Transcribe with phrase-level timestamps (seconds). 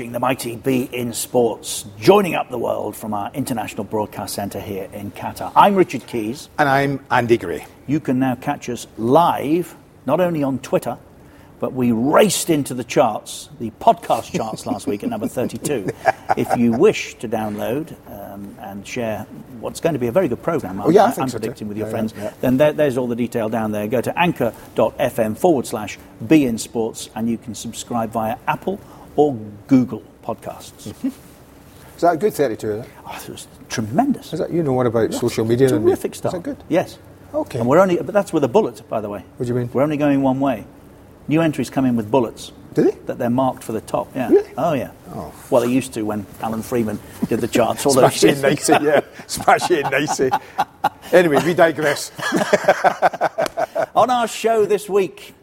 [0.00, 4.88] Watching the mighty beIN Sports, joining up the world from our international broadcast centre here
[4.94, 5.52] in Qatar.
[5.54, 6.48] I'm Richard Keys.
[6.58, 7.66] And I'm Andy Gray.
[7.86, 9.76] You can now catch us live,
[10.06, 10.96] not only on Twitter,
[11.58, 15.90] but we raced into the charts, the podcast charts last week at number 32.
[16.34, 19.26] if you wish to download um, and share
[19.60, 21.66] what's going to be a very good programme, oh, yeah, I'm, I I'm so predicting
[21.66, 21.68] too.
[21.68, 22.32] with your Yeah, friends, yeah.
[22.40, 23.86] then there, there's all the detail down there.
[23.86, 28.80] Go to anchor.fm forward slash be in sports and you can subscribe via Apple
[29.16, 29.34] or
[29.66, 30.92] Google podcasts.
[31.96, 32.70] Is that a good 32?
[32.70, 32.90] Is, it?
[33.04, 34.32] Oh, it was tremendous.
[34.32, 35.68] is that you know what about social media?
[35.68, 36.32] Terrific stuff.
[36.32, 36.56] Is that good?
[36.70, 36.98] Yes.
[37.34, 37.58] Okay.
[37.58, 39.22] And we're only, but that's with a bullet, by the way.
[39.36, 39.68] What do you mean?
[39.70, 40.64] We're only going one way.
[41.28, 42.52] New entries come in with bullets.
[42.72, 42.92] Do they?
[43.06, 44.16] That they're marked for the top.
[44.16, 44.30] Yeah.
[44.30, 44.50] Really?
[44.56, 44.92] Oh yeah.
[45.10, 45.30] Oh.
[45.50, 47.84] Well, they used to when Alan Freeman did the charts.
[47.84, 49.00] All those Smashie and Nicey, yeah.
[49.26, 50.30] Smashie and Nicey.
[51.12, 52.12] Anyway, we digress.
[53.96, 55.34] On our show this week,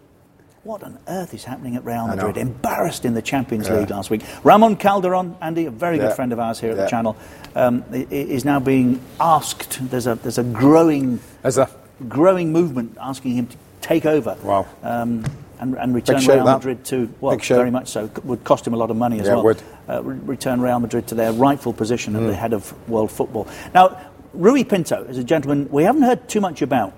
[0.67, 2.35] what on earth is happening at Real Madrid?
[2.35, 3.69] Embarrassed in the Champions.
[3.69, 4.21] League last week.
[4.43, 7.15] Ramon Calderon, Andy, a very good friend of ours here at the channel,
[7.55, 9.79] um, is now being asked.
[9.89, 11.69] There's a there's a growing As a
[12.09, 14.35] growing movement asking him to take over.
[14.43, 14.67] Wow.
[14.83, 15.25] Um,
[15.59, 16.57] and, and return Real that.
[16.57, 18.07] Madrid to well, Big very much so.
[18.07, 19.43] C- Would cost him a lot of money as Yeah, well.
[19.45, 19.63] would.
[19.89, 22.23] Uh, re- return Real Madrid to their rightful position Mm.
[22.23, 23.47] at the head of world football.
[23.73, 23.97] Now,
[24.33, 26.93] Rui Pinto is a gentleman we haven't heard too much about.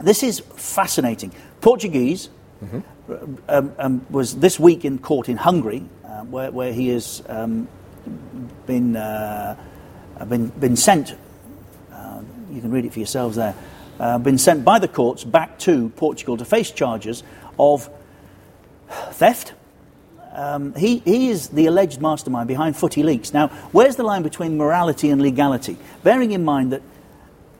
[0.00, 1.32] This is fascinating.
[1.60, 2.28] Portuguese
[2.64, 2.78] Mm-hmm.
[3.48, 7.68] Um, um, was this week in court in Hungary, uh, where, where he has um,
[8.66, 9.56] been, uh,
[10.28, 11.14] been been sent
[12.52, 13.54] you can read it for yourselves there,
[13.98, 17.22] uh, been sent by the courts back to Portugal to face charges
[17.58, 17.88] of
[19.12, 19.54] theft.
[20.32, 23.32] Um, he, he is the alleged mastermind behind Footy Leaks.
[23.32, 25.76] Now, where's the line between morality and legality?
[26.02, 26.82] Bearing in mind that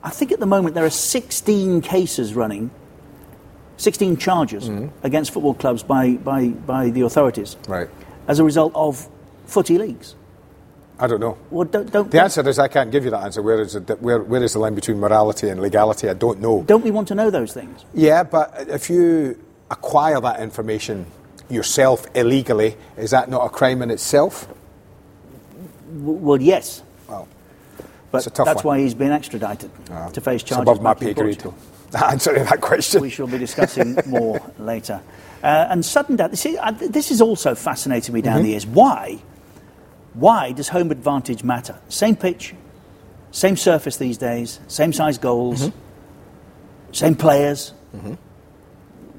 [0.03, 2.71] I think at the moment there are 16 cases running,
[3.83, 4.69] 16 charges
[5.03, 7.89] against football clubs by, by, by the authorities Right.
[8.27, 9.07] as a result of
[9.45, 10.15] Footy Leaks?
[10.99, 11.37] I don't know.
[11.49, 13.41] Well, don't, don't, The answer is I can't give you that answer.
[13.41, 16.07] Where is, it, where, where is the line between morality and legality?
[16.07, 16.63] I don't know.
[16.63, 17.83] don't we want to know those things?
[17.93, 19.37] Yeah, but if you
[19.69, 21.05] acquire that information
[21.49, 24.47] yourself illegally, is that not a crime in itself?
[25.91, 26.83] Well, yes.
[27.09, 27.27] Well,
[28.11, 28.77] But It's a tough that's one.
[28.77, 31.39] why he's been extradited uh, to face it's charges above my pay grade.
[31.39, 31.55] Portugal.
[32.03, 33.01] Answering that question.
[33.01, 35.01] We shall be discussing more later.
[35.43, 36.35] Uh, and sudden death.
[36.37, 38.43] See, uh, this is also fascinating me down Mm-hmm.
[38.43, 38.65] the years.
[38.65, 39.21] Why?
[40.13, 41.77] Why does home advantage matter?
[41.89, 42.53] Same pitch,
[43.31, 46.93] same surface these days, same size goals, Mm-hmm.
[46.93, 47.73] same players.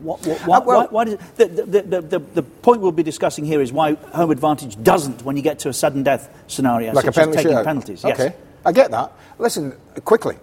[0.02, 2.92] What, what, why, Uh, well- why, why does, the, the, the, the, the point we'll
[2.92, 6.28] be discussing here is why home advantage doesn't when you get to a sudden death
[6.46, 7.64] scenario, like a such as penalty taking shootout.
[7.64, 8.04] penalties.
[8.04, 8.20] Yes.
[8.20, 8.36] Okay,
[8.66, 9.12] I get that.
[9.38, 9.72] Listen,
[10.04, 10.36] quickly.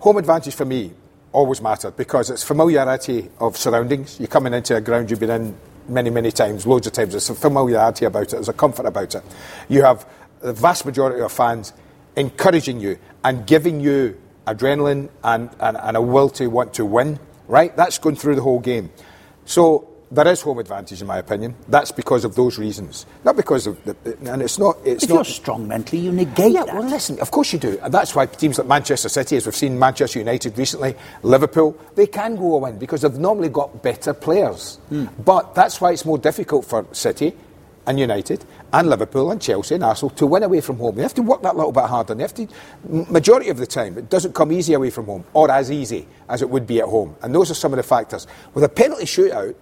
[0.00, 0.92] Home advantage for me
[1.32, 4.18] always mattered because it's familiarity of surroundings.
[4.18, 5.56] You're coming into a ground you've been in
[5.88, 7.12] many, many times, loads of times.
[7.12, 9.24] There's a familiarity about it, there's a comfort about it.
[9.68, 10.06] You have
[10.40, 11.72] the vast majority of fans
[12.16, 17.18] encouraging you and giving you adrenaline and, and, and a will to want to win,
[17.48, 17.74] right?
[17.76, 18.90] That's going through the whole game.
[19.44, 21.54] So there is home advantage, in my opinion.
[21.68, 23.96] That's because of those reasons, not because of, the,
[24.30, 24.76] and it's not.
[24.84, 25.14] It's If not.
[25.16, 26.74] you're strong mentally, you negate Yeah, that.
[26.74, 27.78] well, listen, of course you do.
[27.82, 32.06] And that's why teams like Manchester City, as we've seen Manchester United recently, Liverpool, they
[32.06, 34.76] can go a win because they've normally got better players.
[34.90, 35.06] Hmm.
[35.24, 37.32] But that's why it's more difficult for City
[37.86, 40.94] and United and Liverpool and Chelsea and Arsenal to win away from home.
[40.94, 42.14] They have to work that little bit harder.
[42.14, 42.46] They have to,
[43.10, 46.42] majority of the time, it doesn't come easy away from home or as easy as
[46.42, 47.16] it would be at home.
[47.22, 48.26] And those are some of the factors.
[48.54, 49.54] With a penalty shootout,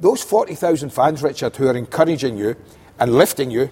[0.00, 2.56] those 40,000 fans, Richard, who are encouraging you
[2.98, 3.70] and lifting you,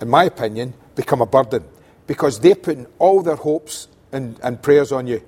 [0.00, 1.64] in my opinion, become a burden
[2.06, 5.22] because they're putting all their hopes and, and prayers on you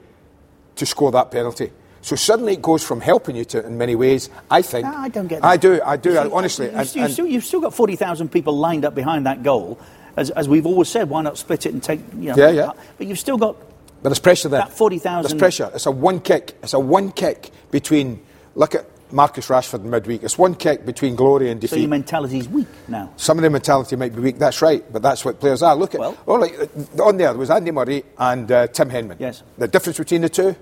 [0.77, 1.73] to score that penalty.
[2.01, 4.87] So suddenly it goes from helping you to, in many ways, I think.
[4.87, 5.49] No, I don't get that.
[5.49, 6.67] I do, I do, honestly.
[6.67, 9.79] You've, and- you've still, you've still got 40,000 people lined up behind that goal.
[10.17, 12.01] As, as we've always said, why not split it and take.
[12.13, 12.63] You know, Yeah, yeah.
[12.69, 13.57] Uh, but you've still got.
[14.03, 14.61] But there's pressure there.
[14.61, 15.71] That 40,000 There's pressure.
[15.75, 16.57] It's a one kick.
[16.63, 18.25] It's a one kick between.
[18.55, 20.23] Look at Marcus Rashford in midweek.
[20.23, 21.75] It's one kick between glory and defeat.
[21.77, 23.13] So your mentality's weak now.
[23.17, 24.39] Some of the mentality might be weak.
[24.39, 25.75] That's right, but that's what players are.
[25.75, 27.29] Look at Well- oh, like, uh, on there.
[27.31, 29.17] There was Andy Murray and uh, Tim Henman.
[29.19, 29.43] Yes.
[29.57, 30.55] The difference between the two,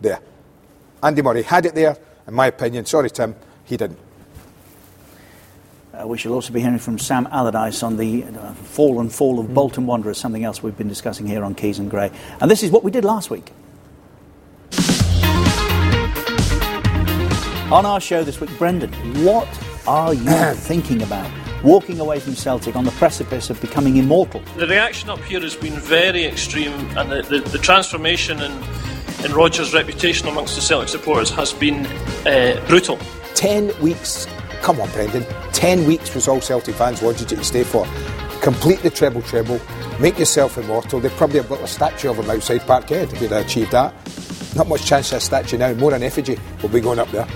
[0.00, 0.20] there.
[1.02, 1.96] Andy Murray had it there.
[2.26, 3.98] In my opinion, sorry Tim, he didn't.
[5.98, 9.40] Uh, we shall also be hearing from Sam Allardyce on the uh, fall and fall
[9.40, 9.54] of Mm.
[9.54, 12.10] Bolton Wanderers, something else we've been discussing here on Keys and Gray.
[12.40, 13.50] And this is what we did last week.
[17.70, 18.92] On our show this week, Brendan,
[19.24, 19.48] what
[19.86, 21.30] are you thinking about?
[21.62, 24.40] Walking away from Celtic on the precipice of becoming immortal.
[24.56, 28.52] The reaction up here has been very extreme, and the, the, the transformation in,
[29.24, 31.84] in Rodgers' reputation amongst the Celtic supporters has been
[32.26, 32.98] uh, brutal.
[33.34, 34.26] 10 weeks
[34.62, 35.24] come on, Brendan.
[35.52, 37.86] Ten weeks was all Celtic fans wanted you to stay for.
[38.42, 39.60] Complete the treble treble,
[40.00, 41.00] make yourself immortal.
[41.00, 43.94] They probably have built a statue of him outside Parkhead if you'd achieved that.
[44.56, 47.26] Not much chance of a statue now, more an effigy will be going up there.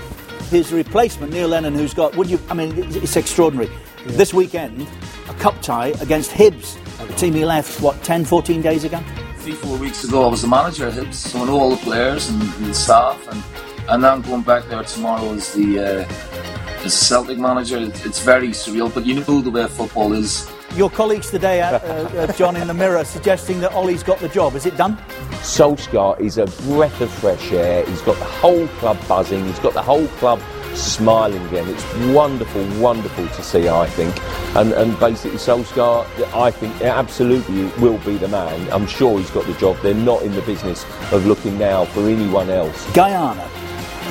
[0.53, 3.71] His replacement, Neil Lennon, who's got, would you, I mean, it's extraordinary.
[4.05, 4.11] Yeah.
[4.11, 4.87] This weekend,
[5.27, 6.77] a cup tie against Hibs,
[7.07, 9.01] the team he left, what, 10, 14 days ago?
[9.37, 11.77] Three, four weeks ago, I was the manager at Hibs, so I know all the
[11.77, 13.43] players and, and the staff, and,
[13.89, 17.79] and now I'm going back there tomorrow as the, uh, as Celtic manager.
[17.79, 22.33] It's very surreal, but you know the way football is your colleagues today, uh, uh,
[22.33, 24.55] John, in the Mirror, suggesting that Ole's got the job.
[24.55, 24.97] Is it done?
[25.41, 27.85] Solskjaer is a breath of fresh air.
[27.85, 29.45] He's got the whole club buzzing.
[29.45, 30.41] He's got the whole club
[30.73, 31.67] smiling again.
[31.69, 34.15] It's wonderful, wonderful to see, I think.
[34.55, 38.71] And, and basically, Solskjaer, I think, absolutely will be the man.
[38.71, 39.77] I'm sure he's got the job.
[39.81, 42.91] They're not in the business of looking now for anyone else.
[42.93, 43.49] Guyana.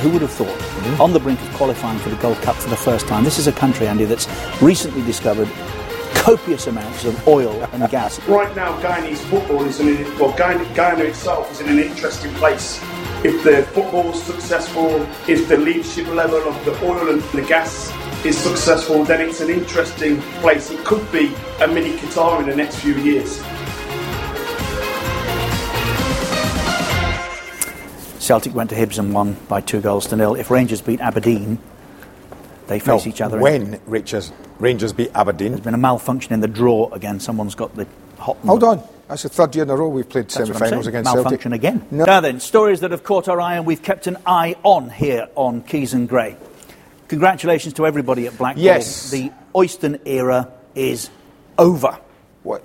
[0.02, 0.48] Who would have thought?
[0.48, 1.00] Mm-hmm.
[1.00, 3.22] On the brink of qualifying for the Gold Cup for the first time.
[3.22, 4.26] This is a country, Andy, that's
[4.60, 5.48] recently discovered
[6.22, 8.20] copious amounts of oil and gas.
[8.28, 12.80] Right now, Guyanese football is in, well, Guyana, Guyana itself is in an interesting place.
[13.24, 17.92] If the football is successful, if the leadership level of the oil and the gas
[18.24, 20.70] is successful, then it's an interesting place.
[20.70, 23.42] It could be a mini Qatar in the next few years.
[28.20, 30.36] Celtic went to Hibs and won by two goals to nil.
[30.36, 31.58] If Rangers beat Aberdeen,
[32.72, 33.38] they face no, each other.
[33.38, 35.52] When Rangers, Rangers beat Aberdeen.
[35.52, 37.20] There's been a malfunction in the draw again.
[37.20, 37.86] Someone's got the
[38.18, 38.38] hot.
[38.38, 38.82] Hold on.
[39.08, 41.70] That's the third year in a row we've played semi finals against malfunction Celtic.
[41.70, 41.86] again.
[41.90, 42.04] No.
[42.04, 45.28] Now then, stories that have caught our eye and we've kept an eye on here
[45.34, 46.36] on Keys and Gray.
[47.08, 48.64] Congratulations to everybody at Blackpool.
[48.64, 49.10] Yes.
[49.10, 51.10] The Oyston era is
[51.58, 51.98] over.
[52.42, 52.64] What?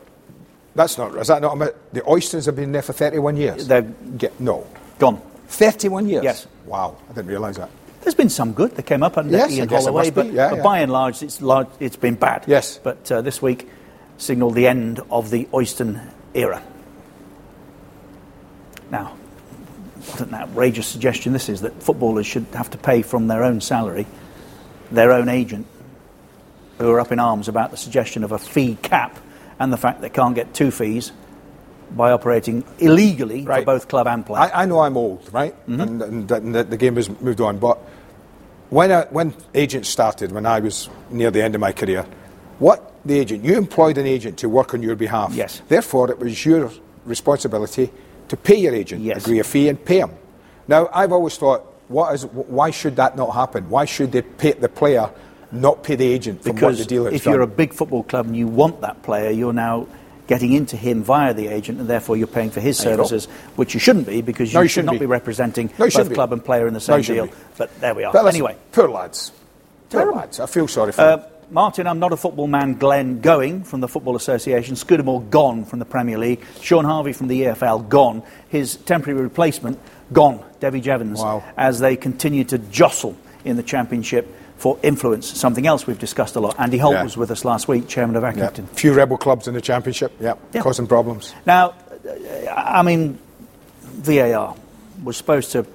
[0.73, 1.15] That's not.
[1.17, 1.59] Is that not?
[1.91, 3.67] The Oystons have been there for 31 years.
[3.67, 4.65] They're Get, no.
[4.99, 5.21] Gone.
[5.49, 6.23] 31 years.
[6.23, 6.47] Yes.
[6.65, 6.95] Wow.
[7.09, 7.69] I didn't realise that.
[8.07, 8.71] There's been some good.
[8.71, 10.63] They came up under yes, Ian Holloway, but, yeah, but yeah.
[10.63, 12.45] by and large, it's, large, it's been bad.
[12.47, 12.79] Yes.
[12.81, 13.67] But uh, this week
[14.17, 16.63] signalled the end of the Oyston era.
[18.89, 19.17] Now,
[20.05, 23.59] what an outrageous suggestion this is that footballers should have to pay from their own
[23.59, 24.07] salary
[24.89, 25.67] their own agent,
[26.77, 29.19] who are up in arms about the suggestion of a fee cap
[29.59, 31.11] and the fact they can't get two fees
[31.91, 33.59] by operating illegally right.
[33.59, 34.43] for both club and player.
[34.53, 35.53] I, I know I'm old, right?
[35.67, 35.81] Mm-hmm.
[35.81, 37.59] And, and, and the, the, game has moved on.
[37.59, 37.79] But
[38.69, 42.05] when, I, when agents started, when I was near the end of my career,
[42.59, 45.33] what the agent, you employed an agent to work on your behalf.
[45.33, 45.61] Yes.
[45.67, 46.71] Therefore, it was your
[47.05, 47.91] responsibility
[48.27, 49.23] to pay your agent, yes.
[49.23, 50.11] agree a fee, and pay him.
[50.67, 53.69] Now, I've always thought, what is, why should that not happen?
[53.69, 55.09] Why should they pay the player,
[55.51, 57.33] not pay the agent because what the if done?
[57.33, 59.87] you're a big football club and you want that player, you're now
[60.27, 63.25] getting into him via the agent, and therefore you're paying for his services,
[63.55, 64.99] which you shouldn't be because you, No, you should shouldn't be.
[64.99, 66.15] be, representing No, both be.
[66.15, 67.37] club and player in the same shouldn't deal.
[67.37, 67.43] be.
[67.57, 68.27] But there we are.
[68.27, 69.31] Anyway, poor lads.
[69.89, 70.39] Poor lads.
[70.39, 71.25] I feel sorry for uh, them.
[71.49, 72.73] Martin, I'm not a football man.
[72.73, 74.75] Glenn going from the Football Association.
[74.75, 76.43] Scudamore gone from the Premier League.
[76.61, 78.21] Shaun Harvey from the EFL gone.
[78.49, 79.79] His temporary replacement
[80.11, 80.43] gone.
[80.59, 81.19] Debbie Jevans.
[81.19, 81.43] Wow.
[81.55, 83.15] As they continue to jostle
[83.45, 84.27] in the Championship
[84.57, 85.27] for influence.
[85.27, 86.55] Something else we've discussed a lot.
[86.59, 87.03] Andy Holt Yeah.
[87.03, 88.31] was with us last week, chairman of Yeah.
[88.49, 88.67] Accrington.
[88.69, 90.61] Few rebel clubs in the championship, yeah, Yeah.
[90.61, 91.33] causing problems.
[91.45, 91.73] Now,
[92.55, 93.19] I mean,
[93.83, 94.55] VAR
[95.03, 95.65] was supposed to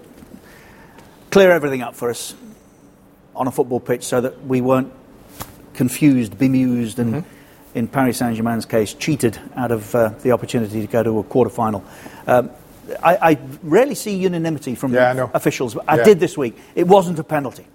[1.31, 2.35] clear everything up for us
[3.35, 4.93] on a football pitch so that we weren't
[5.75, 7.29] confused, bemused, and Mm-hmm.
[7.79, 11.23] in Paris Saint Germain's case, cheated out of uh, the opportunity to go to a
[11.23, 11.83] quarter final.
[12.27, 12.51] Um,
[13.03, 16.05] I, I rarely see unanimity from Yeah, officials, I Yeah.
[16.05, 16.59] did this week.
[16.75, 17.67] It wasn't a penalty.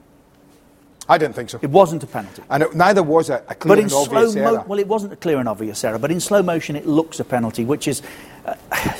[1.09, 1.59] I didn't think so.
[1.61, 2.43] It wasn't a penalty.
[2.49, 4.63] And it, neither was a, a clear But in and slow obvious mo- error.
[4.67, 7.23] well, it wasn't a clear and obvious error, but in slow motion, it looks a
[7.23, 8.01] penalty, which is
[8.45, 8.55] uh,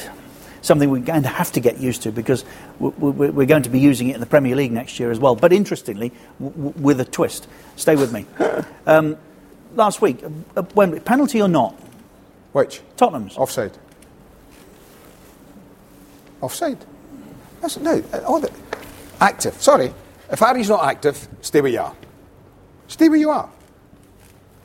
[0.61, 2.45] something we're going to have to get used to because
[2.79, 5.35] we're going to be using it in the Premier League next year as well.
[5.35, 7.47] But interestingly, with a twist.
[7.75, 8.25] Stay with me.
[8.87, 9.17] Um,
[9.75, 10.23] last week,
[10.55, 11.73] uh, Wembley, penalty or not?
[12.53, 12.79] Which?
[12.95, 13.35] Tottenham's.
[13.37, 13.77] Offside.
[16.41, 16.77] Offside.
[17.61, 18.49] That's, no, uh, all the,
[19.19, 19.61] active.
[19.61, 19.93] Sorry.
[20.29, 21.95] If Harry's not active, stay where you are.
[22.87, 23.49] Stay where you are.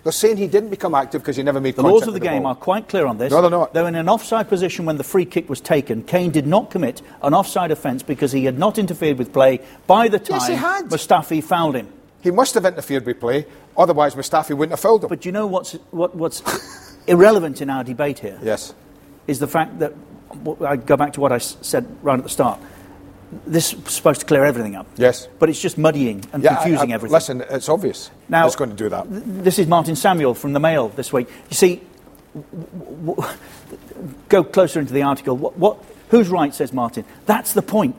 [0.03, 2.21] They're saying he didn't become active because he never made The contact laws of the
[2.21, 2.53] with game ball.
[2.53, 3.31] are quite clear on this.
[3.31, 3.73] No, they're not.
[3.73, 7.03] Though in an offside position when the free kick was taken, Kane did not commit
[7.23, 10.55] an offside offence because he had not interfered with play by the time Yes, he
[10.55, 10.87] had.
[10.87, 11.93] Mustafi fouled him.
[12.21, 15.09] He must have interfered with play, otherwise Mustafi wouldn't have fouled him.
[15.09, 16.43] But you know what's, what, what's
[17.07, 18.39] irrelevant in our debate here?
[18.43, 18.75] yes.
[19.29, 19.93] is the fact that
[20.65, 22.59] I go back to what I said right at the start.
[23.47, 24.87] This is supposed to clear everything up.
[24.97, 25.27] Yes.
[25.39, 27.13] But it's just muddying and Yeah, confusing I- everything.
[27.15, 28.11] Listen, it's obvious.
[28.29, 29.09] Now- it's going to do that.
[29.09, 31.29] Th- This is Martin Samuel from the Mail this week.
[31.51, 31.81] You see,
[32.35, 33.29] w- w-
[34.29, 35.37] go closer into the article.
[35.37, 35.79] What, what,
[36.11, 37.05] who's right, says Martin.
[37.27, 37.97] That's the point.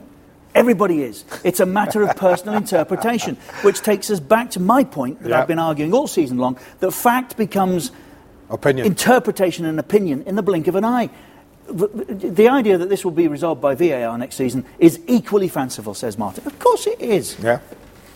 [0.55, 1.25] Everybody is.
[1.43, 5.41] It's a matter of personal interpretation, which takes us back to my point that Yeah.
[5.41, 7.91] I've been arguing all season long that fact becomes
[8.51, 8.85] Opinion.
[8.85, 11.09] interpretation and opinion in the blink of an eye.
[11.67, 11.87] The-
[12.31, 16.17] The idea that this will be resolved by VAR next season is equally fanciful, says
[16.17, 16.43] Martin.
[16.45, 17.37] Of course it is.
[17.41, 17.59] yeah.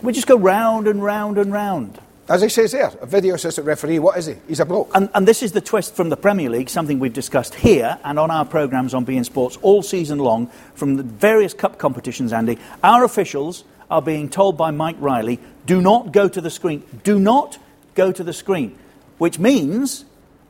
[0.01, 1.99] We just go round and round and round.
[2.29, 4.35] As he says there, a video assistant referee, what is he?
[4.49, 4.91] He's a bloke.
[4.93, 8.19] And, and this is the twist from the Premier League, something we've discussed here and
[8.19, 12.57] on our programmes on beIN Sports all season long from the various cup competitions, Andy.
[12.83, 16.83] Our officials are being told by Mike Riley, do not go to the screen.
[17.05, 17.57] Do not
[17.95, 18.77] go to the screen.
[19.17, 20.03] Which means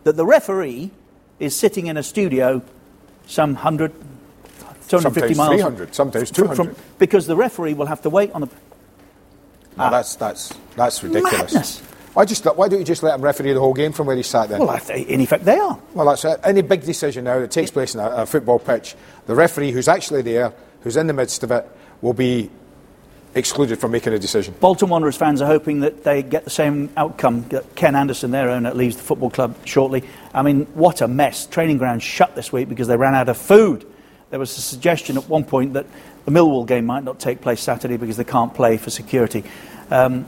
[0.04, 0.90] that the referee
[1.40, 2.64] is sitting in a studio
[3.28, 3.92] some 100,
[4.88, 6.76] 250 Sometimes miles 300, sometimes from- 200.
[6.98, 8.48] because the referee will have to wait on the.
[9.78, 9.90] No, ah.
[9.90, 11.54] that's, that's, that's ridiculous.
[11.54, 11.80] Madness.
[12.14, 14.24] Why, just, why don't you just let him referee the whole game from where he
[14.24, 14.60] sat then?
[14.60, 15.80] Well, in effect, they are.
[15.94, 16.40] Well, that's it.
[16.44, 18.96] Any big decision now that takes place in a, a football pitch,
[19.28, 21.70] the referee who's actually there, who's in the midst of it,
[22.02, 22.50] will be
[23.38, 24.54] excluded from making a decision.
[24.60, 28.74] Bolton Wanderers fans are hoping that they get the same outcome Ken Anderson, their owner,
[28.74, 30.04] leaves the football club shortly.
[30.34, 31.46] I mean, what a mess.
[31.46, 33.86] Training ground shut this week because they ran out of food.
[34.30, 35.86] There was a suggestion at one point that
[36.26, 39.44] the Millwall game might not take place Saturday because they can't play for security.
[39.90, 40.26] Um,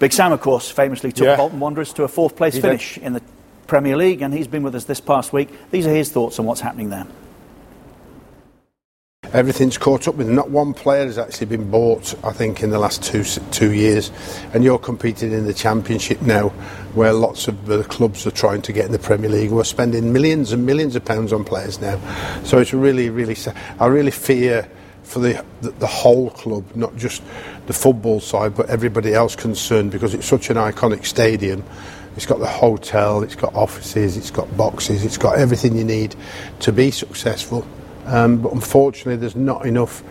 [0.00, 1.36] Big Sam, of course, famously took Yeah.
[1.36, 2.68] Bolton Wanderers to a fourth place He did.
[2.68, 3.22] finish in the
[3.66, 5.48] Premier League, and he's been with us this past week.
[5.70, 7.06] These are his thoughts on what's happening there.
[9.32, 10.28] Everything's caught up with.
[10.28, 13.22] Not one player has actually been bought, I think, in the last two
[13.52, 14.10] two years.
[14.52, 16.48] And you're competing in the Championship now,
[16.94, 19.52] where lots of the clubs are trying to get in the Premier League.
[19.52, 22.00] We're spending millions and millions of pounds on players now.
[22.42, 23.36] So it's really, really.
[23.36, 24.68] sa- I really fear
[25.04, 27.22] for the, the the whole club, not just
[27.66, 31.62] the football side, but everybody else concerned, because it's such an iconic stadium.
[32.16, 36.16] It's got the hotel, it's got offices, it's got boxes, it's got everything you need
[36.60, 37.64] to be successful.
[38.10, 40.02] Um, but unfortunately, there's not enough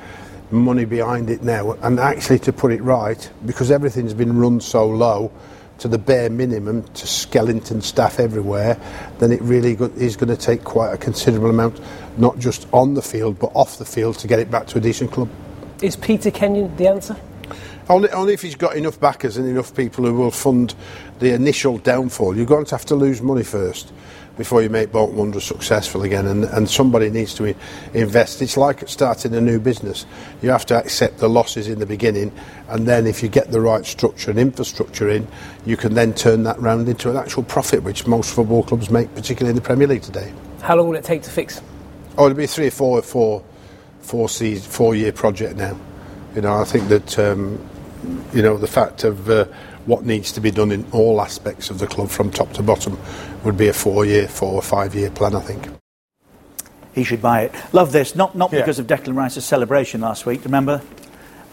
[0.52, 1.74] money behind it now.
[1.82, 5.32] And actually, to put it right, because everything's been run so low
[5.80, 8.78] to the bare minimum, to skeleton staff everywhere,
[9.20, 11.80] then it really go- is going to take quite a considerable amount,
[12.18, 14.82] not just on the field, but off the field to get it back to a
[14.82, 15.30] decent club.
[15.82, 17.16] Is Peter Kenyon the answer?
[17.90, 20.76] Only, only if he's got enough backers and enough people who will fund
[21.20, 22.36] the initial downfall.
[22.36, 23.92] You're going to have to lose money first
[24.40, 27.54] before you make Bolton Wanderers successful again, and, and somebody needs to
[27.94, 28.42] invest.
[28.42, 30.06] It's like starting a new business.
[30.42, 32.32] You have to accept the losses in the beginning,
[32.70, 35.28] and then if you get the right structure and infrastructure in,
[35.66, 39.14] you can then turn that round into an actual profit, which most football clubs make,
[39.14, 40.32] particularly in the Premier League today.
[40.62, 41.62] How long will it take to fix?
[42.18, 43.44] Oh, it'll be three or four, four,
[44.00, 45.78] four season, four year project now.
[46.34, 47.60] You know, I think that um,
[48.34, 49.46] you know the fact of uh,
[49.86, 52.98] what needs to be done in all aspects of the club from top to bottom
[53.44, 55.36] would be a four year, four or five year plan.
[55.36, 55.68] I think.
[56.94, 57.54] He should buy it.
[57.72, 58.60] Love this, not, not Yeah.
[58.60, 60.82] because of Declan Rice's celebration last week, remember?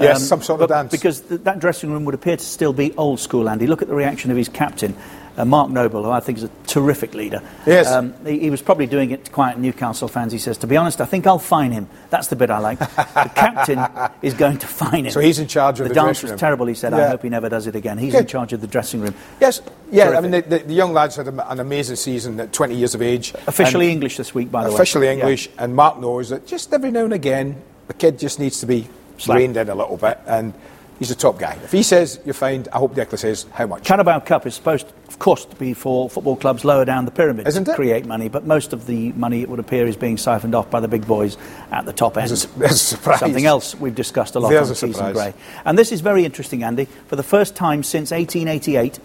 [0.01, 0.91] Yes, um, some sort of dance.
[0.91, 3.67] Because th- that dressing room would appear to still be old school, Andy.
[3.67, 4.97] Look at the reaction of his captain,
[5.37, 7.43] uh, Mark Noble, who I think is a terrific leader.
[7.67, 7.89] Yes.
[7.91, 10.33] Um, he, he was probably doing it to quiet Newcastle fans.
[10.33, 11.89] He says, to be honest, I think I'll fine him.
[12.11, 12.79] That's the bit I like.
[12.79, 12.87] the
[13.35, 13.79] captain
[14.23, 15.13] is going to fine him.
[15.13, 16.07] So he's in charge of the dressing room.
[16.07, 16.39] the dance was room.
[16.39, 16.95] terrible, he said.
[16.95, 17.99] I hope he never does it again.
[17.99, 18.23] He's Good.
[18.23, 19.15] in charge of the dressing room.
[19.41, 22.75] Yes, yeah, I mean, the, the, the young lads had an amazing season at 20
[22.75, 23.35] years of age.
[23.47, 24.75] Officially English this week, by the way.
[24.75, 25.13] officially Yeah.
[25.13, 28.67] English, and Mark knows that just every now and again, the kid just needs to
[28.67, 28.89] be
[29.19, 29.37] Slack.
[29.39, 30.53] reined in a little bit, and
[30.99, 31.57] he's a top guy.
[31.63, 33.85] If he says you're fined, I hope Declan says how much.
[33.85, 37.49] Carabao Cup is supposed, of course, to be for football clubs lower down the pyramid
[37.49, 37.75] Isn't to it?
[37.75, 40.79] create money, but most of the money, it would appear, is being siphoned off by
[40.79, 41.39] the big boys
[41.71, 42.29] at the top end.
[42.29, 43.21] There's a- there's a surprise.
[43.21, 45.13] Something else we've discussed a lot There's on a Season.
[45.15, 45.33] Gray.
[45.65, 46.87] And this is very interesting, Andy.
[47.07, 48.99] For the first time since 1888,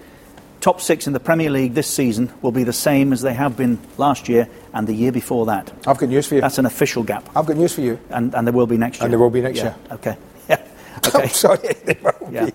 [0.60, 3.56] top six in the Premier League this season will be the same as they have
[3.56, 5.72] been last year and the year before that.
[5.88, 6.42] I've got news for you.
[6.42, 7.30] That's an official gap.
[7.38, 7.98] I've got news for you.
[8.10, 9.06] And, and there will be next year.
[9.06, 9.76] And there will be next Yeah, year.
[9.94, 10.18] Okay.
[10.50, 10.58] Yeah.
[11.06, 11.28] I'm Okay.
[11.30, 12.46] sorry, there will Yeah.
[12.48, 12.52] be.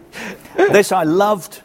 [0.73, 1.63] this I loved.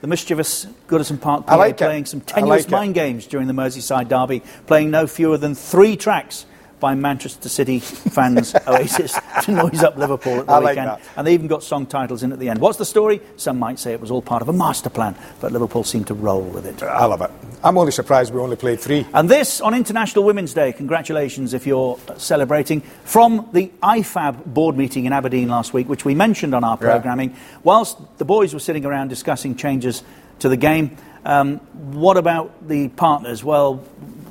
[0.00, 1.78] The mischievous Goodison Park PA like it.
[1.78, 5.96] playing some tenuous like mind games during the Merseyside derby, playing no fewer than three
[5.96, 6.46] tracks
[6.80, 10.88] by Manchester City fans Oasis to noise up Liverpool at the I weekend.
[10.88, 11.00] that.
[11.16, 12.60] And they even got song titles in at the end.
[12.60, 13.20] What's the story?
[13.36, 16.14] Some might say it was all part of a master plan, but Liverpool seemed to
[16.14, 16.82] roll with it.
[16.82, 17.30] I love it.
[17.64, 19.06] I'm only surprised we only played three.
[19.14, 20.72] And this on International Women's Day.
[20.72, 22.80] Congratulations if you're celebrating.
[23.04, 26.90] From the IFAB board meeting in Aberdeen last week, which we mentioned on our Yeah.
[26.92, 30.02] programming, whilst the boys were sitting around discussing changes
[30.38, 31.56] to the game, um,
[31.92, 33.42] what about the partners?
[33.42, 33.82] Well,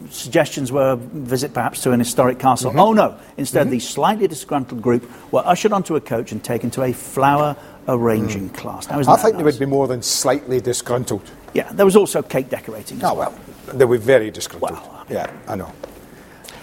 [0.09, 2.71] suggestions were a visit perhaps to an historic castle.
[2.71, 2.79] Mm-hmm.
[2.79, 6.83] Oh no, instead the slightly disgruntled group were ushered onto a coach and taken to
[6.83, 7.55] a flower
[7.87, 8.89] arranging class.
[8.89, 9.07] Now, Mm.
[9.07, 9.53] I think they nice?
[9.53, 11.29] would be more than slightly disgruntled.
[11.53, 12.97] Yeah, there was also cake decorating.
[12.97, 13.33] as Oh, well,
[13.67, 14.71] they were very disgruntled.
[14.73, 15.71] Well, yeah, I know.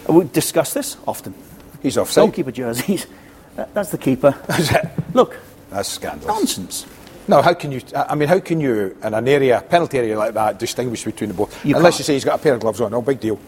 [0.08, 1.34] We discuss this often.
[1.82, 2.22] He's offside.
[2.22, 3.06] Goalkeeper jerseys.
[3.72, 4.34] That's the keeper.
[4.50, 4.90] It?
[5.14, 5.36] Look,
[5.70, 6.26] That's scandalous.
[6.26, 6.86] nonsense.
[7.26, 7.80] No, how can you?
[7.96, 11.28] I I mean, how can you, in an area, penalty area like that, distinguish between
[11.28, 11.64] the both?
[11.64, 11.98] You Unless can't.
[12.00, 13.38] you say he's got a pair of gloves on, no big deal.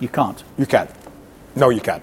[0.00, 0.42] You can't.
[0.58, 0.90] You can't.
[1.54, 2.02] No, you can't.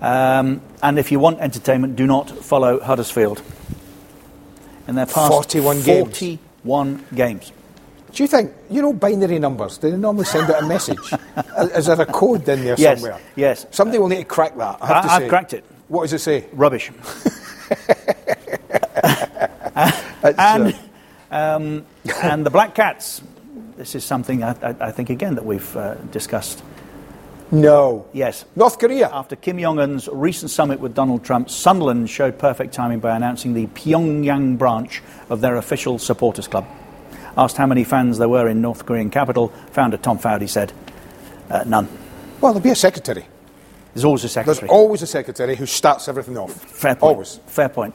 [0.00, 3.42] Um, and if you want entertainment, do not follow Huddersfield.
[4.88, 6.18] In their past 41 games.
[6.18, 7.52] 41 games.
[8.12, 10.98] Do you think, you know, binary numbers, do they normally send out a message?
[11.76, 13.20] Is there a code in there Yes, somewhere?
[13.36, 13.66] yes.
[13.70, 14.78] Somebody will need to crack that.
[14.80, 15.64] I have to I- I've cracked it.
[15.86, 16.46] What does it say?
[16.52, 16.90] Rubbish.
[20.22, 20.74] It's, and,
[21.30, 21.86] uh, um,
[22.22, 23.22] and the Black Cats.
[23.76, 26.62] This is something I, I, I think, again, that we've uh, discussed.
[27.50, 28.06] no.
[28.12, 28.44] Yes.
[28.54, 29.08] North Korea.
[29.10, 33.54] After Kim Jong un's recent summit with Donald Trump, Sunderland showed perfect timing by announcing
[33.54, 36.66] the Pyongyang branch of their official supporters club.
[37.36, 40.72] Asked how many fans there were in North Korean capital, founder Tom Fowdy said,
[41.48, 41.88] uh, none.
[42.40, 43.24] Well, there'll be a secretary.
[43.94, 44.68] There's always a secretary.
[44.68, 46.52] There's always a secretary who starts everything off.
[46.52, 47.02] Fair point.
[47.14, 47.40] Always.
[47.46, 47.94] Fair point.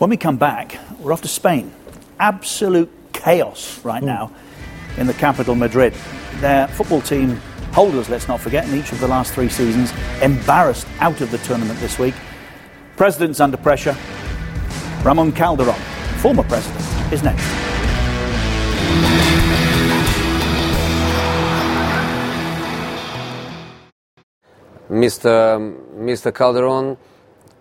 [0.00, 1.70] When we come back, we're off to Spain.
[2.18, 4.06] Absolute chaos right hmm.
[4.06, 4.32] now
[4.96, 5.92] in the capital, Madrid.
[6.36, 7.36] Their football team
[7.74, 9.92] holders, let's not forget, in each of the last three seasons,
[10.22, 12.14] embarrassed out of the tournament this week.
[12.96, 13.94] President's under pressure.
[15.02, 15.78] Ramon Calderon,
[16.22, 17.44] former president, is next.
[24.88, 25.76] Mr.
[25.94, 26.34] Mr.
[26.34, 26.96] Calderon,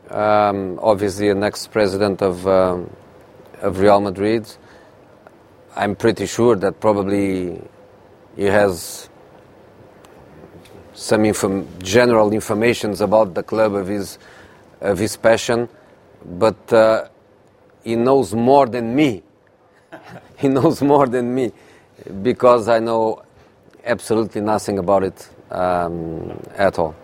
[0.10, 2.90] um, obviously the next president of, um,
[3.62, 4.48] of Real Madrid.
[5.76, 7.62] I'm pretty sure that probably
[8.36, 9.10] he has
[10.94, 14.18] some inform- general informations about the club of his,
[14.82, 15.70] of his passion,
[16.26, 17.08] but uh,
[17.84, 19.24] he knows more than me.
[20.38, 21.52] he knows more than me
[22.22, 23.24] because I know
[23.86, 26.96] absolutely nothing about it um, at all.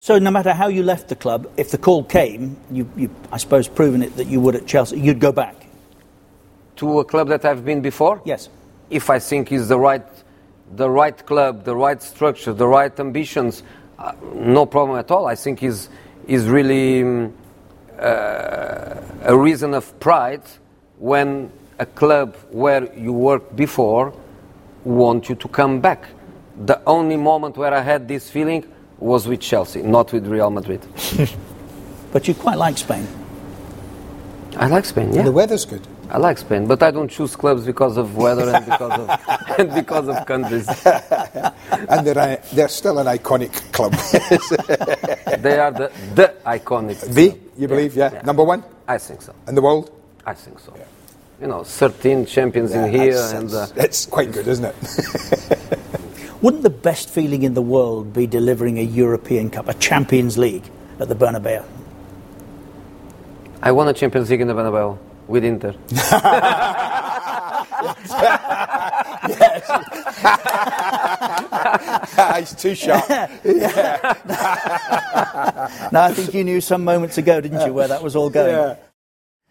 [0.00, 3.38] So, no matter how you left the club, if the call came, you, you, I
[3.38, 5.66] suppose, proven it that you would at Chelsea, you'd go back.
[6.76, 8.22] To a club that I've been before?
[8.24, 8.48] Yes.
[8.90, 10.06] If I think is the right,
[10.76, 13.62] the right club, the right structure, the right ambitions,
[13.98, 15.26] uh, no problem at all.
[15.26, 15.88] I think is
[16.28, 17.32] is really um,
[17.98, 20.42] uh, a reason of pride
[20.98, 24.12] when a club where you worked before
[24.84, 26.06] want you to come back.
[26.64, 28.64] The only moment where I had this feeling
[28.98, 30.80] was with Chelsea, not with Real Madrid.
[32.12, 33.06] But you quite like Spain.
[34.56, 35.22] I like Spain, yeah.
[35.22, 35.86] The weather's good.
[36.08, 39.10] I like Spain, but I don't choose clubs because of weather and because of
[39.58, 40.66] and because of countries.
[40.86, 43.92] and they're, they're still an iconic club.
[45.42, 47.00] They are the the iconic.
[47.12, 48.12] the, you believe, yeah?
[48.14, 48.22] Yeah.
[48.22, 49.34] Number one I think so.
[49.48, 49.90] in the world?
[50.24, 50.72] I think so.
[51.40, 54.74] You know, 13 champions in here, It's- and uh, it's, it's quite good, isn't it?
[56.42, 60.64] Wouldn't the best feeling in the world be delivering a European Cup, a Champions League
[60.98, 61.64] at the Bernabeu?
[63.62, 65.74] I won a Champions League in the Bernabeu with Inter.
[72.38, 73.08] He's too sharp.
[73.08, 73.28] Now,
[76.04, 78.54] I think you knew some moments ago, didn't you, where that was all going?
[78.54, 78.76] Yeah.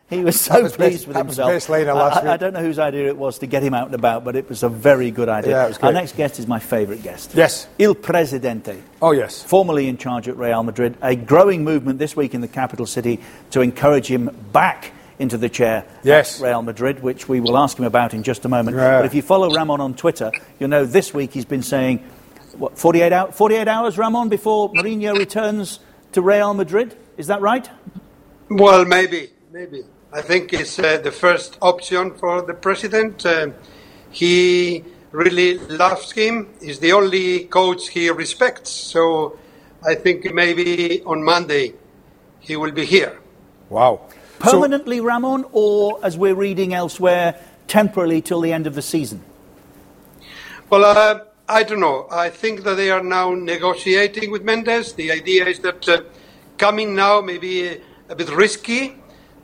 [0.10, 1.50] He was so was pleased best- with himself.
[1.50, 3.74] best line I- last I, I don't know whose idea it was to get him
[3.74, 5.52] out and about, but it was a very good idea.
[5.52, 7.32] Yeah, it was Our next guest is my favourite guest.
[7.34, 7.68] Yes.
[7.80, 8.78] Il Presidente.
[9.02, 9.42] Oh, yes.
[9.42, 10.96] Formerly in charge at Real Madrid.
[11.02, 13.20] A growing movement this week in the capital city
[13.52, 16.40] to encourage him back into the chair Yes.
[16.40, 18.78] at Real Madrid, which we will ask him about in just a moment.
[18.78, 19.00] Yeah.
[19.00, 22.04] But if you follow Ramon on Twitter, you'll know this week he's been saying,
[22.60, 25.80] what, 48, hour, 48 hours, Ramon, before Mourinho returns
[26.12, 26.96] to Real Madrid?
[27.18, 27.68] Is that right?
[28.50, 29.84] Well, maybe, maybe.
[30.16, 33.26] I think it's uh, the first option for the president.
[33.26, 33.50] Uh,
[34.12, 36.48] he really loves him.
[36.62, 38.72] He's the only coach he respects.
[38.72, 39.38] So
[39.86, 41.74] I think maybe on Monday
[42.40, 43.20] he will be here.
[43.70, 44.08] Wow.
[44.42, 47.36] So- Permanently, Ramon, or as we're reading elsewhere,
[47.68, 49.22] temporarily till the end of the season?
[50.70, 52.08] Well, uh, I don't know.
[52.10, 54.94] I think that they are now negotiating with Mendes.
[54.94, 56.04] The idea is that uh,
[56.58, 58.96] coming now may be a, a bit risky,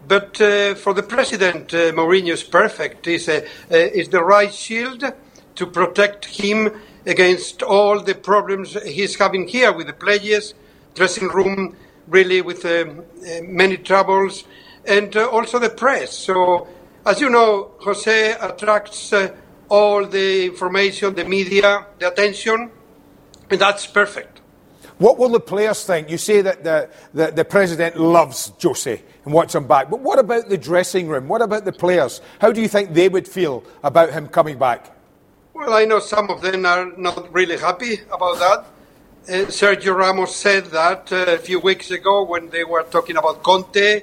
[0.08, 3.06] but uh, for the president, uh, Mourinho is perfect.
[3.06, 5.04] He's, uh, uh, is the right shield
[5.56, 6.72] to protect him
[7.06, 10.54] against all the problems he's having here with the players,
[10.96, 11.76] dressing room,
[12.08, 13.04] really with um,
[13.44, 14.44] many troubles,
[14.86, 16.18] and uh, also the press.
[16.18, 16.68] So,
[17.06, 19.36] as you know, Jose attracts uh,
[19.70, 22.72] all the information, the media, the attention,
[23.50, 24.41] and that's perfect.
[25.02, 26.12] What will the players think?
[26.12, 30.20] You say that the, the, the president loves Jose and wants him back, but what
[30.20, 31.28] about the dressing room?
[31.28, 32.22] What about the players?
[32.40, 34.96] How do you think they would feel about him coming back?
[35.56, 38.66] Well, I know some of them are not really happy about that,
[39.30, 43.44] uh, Sergio Ramos said that uh, a few weeks ago when they were talking about
[43.44, 44.02] Conte.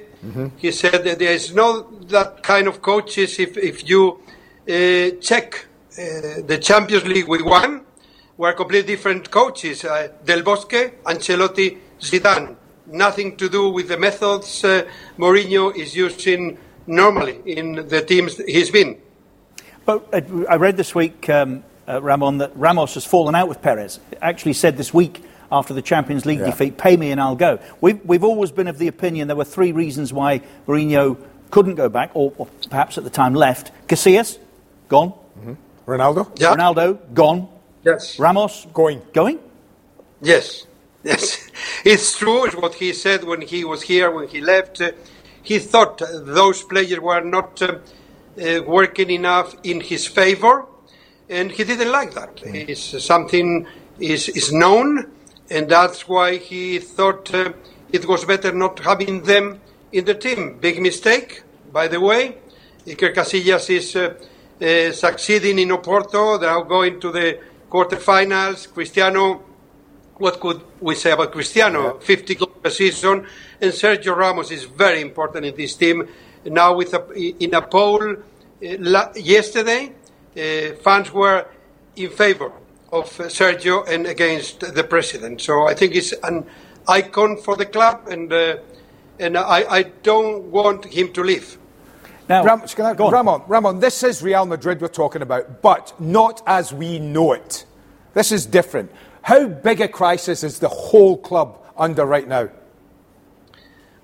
[0.55, 4.21] He said that there is no that kind of coaches if, if you
[4.67, 7.81] uh, check uh, the Champions League with one,
[8.39, 9.83] were completely different coaches.
[9.83, 12.55] Uh, Del Bosque, Ancelotti, Zidane.
[12.87, 18.71] Nothing to do with the methods uh, Mourinho is using normally in the teams he's
[18.71, 18.97] been.
[19.85, 23.61] But uh, I read this week, um, uh, Ramon, that Ramos has fallen out with
[23.61, 23.99] Perez.
[24.21, 25.21] Actually said this week
[25.51, 26.45] after the Champions League Yeah.
[26.45, 27.59] defeat, pay me and I'll go.
[27.81, 31.17] We've, we've always been of the opinion there were three reasons why Mourinho
[31.51, 33.71] couldn't go back, or, or perhaps at the time left.
[33.87, 34.37] Casillas,
[34.87, 35.13] gone.
[35.85, 36.31] Ronaldo?
[36.39, 36.55] Yeah.
[36.55, 37.49] Ronaldo, gone.
[37.83, 38.19] Yes.
[38.19, 39.01] Ramos, Going.
[39.13, 39.39] going.
[40.21, 40.67] Yes,
[41.03, 41.49] yes,
[41.85, 42.45] it's true.
[42.45, 44.11] It's what he said when he was here.
[44.11, 44.91] When he left, uh,
[45.41, 47.77] he thought those players were not uh,
[48.41, 50.65] uh, working enough in his favor,
[51.29, 52.41] and he didn't like that.
[52.43, 53.65] It's something
[53.99, 55.09] is is known,
[55.49, 57.53] and that's why he thought uh,
[57.93, 59.61] it was better not having them
[59.93, 60.57] in the team.
[60.59, 62.35] Big mistake, by the way.
[62.85, 64.15] Iker Casillas is uh,
[64.61, 66.39] uh, succeeding in Oporto.
[66.39, 67.39] They are going to the
[67.69, 68.73] quarterfinals.
[68.73, 69.43] Cristiano
[70.19, 71.97] what could we say about Cristiano?
[71.99, 73.25] 50 goals a season,
[73.61, 76.07] and Sergio Ramos is very important in this team.
[76.45, 77.09] Now, with a,
[77.41, 78.15] in a poll uh,
[78.61, 79.93] la- yesterday,
[80.37, 81.47] uh, fans were
[81.95, 82.51] in favor
[82.91, 85.41] of Sergio and against the president.
[85.41, 86.45] So I think he's an
[86.87, 88.57] icon for the club, and uh,
[89.19, 91.58] and I, I don't want him to leave.
[92.29, 93.13] Now, Ram, can I- go on.
[93.13, 97.65] Ramon, Ramon, this is Real Madrid we're talking about, but not as we know it.
[98.13, 98.91] This is different.
[99.23, 102.49] How big a crisis is the whole club under right now?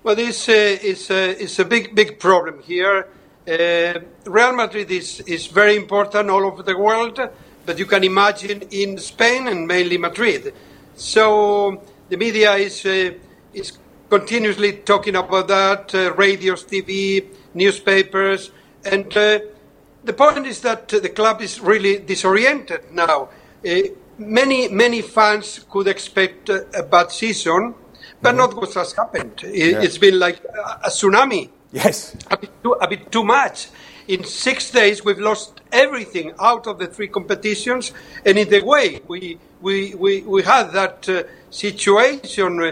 [0.02, 3.08] Well, this uh, is, uh, is a big, big problem here.
[3.48, 7.20] Uh, Real Madrid is, is very important all over the world,
[7.64, 10.52] but you can imagine in Spain and mainly Madrid.
[10.96, 13.12] So the media is, uh,
[13.54, 18.50] is continuously talking about that, uh, radios, TV, newspapers,
[18.84, 19.40] and uh,
[20.04, 23.28] the point is that the club is really disoriented now.
[23.66, 23.80] Uh,
[24.18, 27.74] many, many fans could expect uh, a bad season,
[28.22, 29.42] but not what has happened.
[29.44, 32.16] It, It's been like a, a tsunami Yes.
[32.30, 33.68] a bit, too, a bit too much.
[34.08, 37.92] In six days, we've lost everything out of the three competitions,
[38.24, 42.70] and in the way we we we, we had that uh, situation, uh,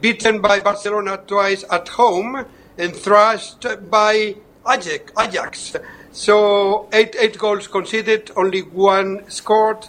[0.00, 2.44] beaten by Barcelona twice at home
[2.78, 4.34] and thrashed by
[4.68, 5.12] Ajax.
[5.18, 5.76] Ajax.
[6.12, 9.86] So eight eight goals conceded, only one scored.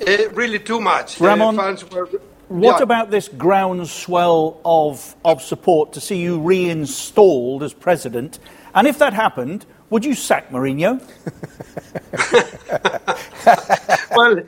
[0.00, 1.20] Uh, really too much.
[1.20, 2.08] Ramon, the fans were.
[2.48, 2.84] What yeah.
[2.84, 8.38] about this groundswell of, of support to see you reinstalled as president?
[8.74, 11.02] And if that happened, would you sack Mourinho?
[14.16, 14.38] well,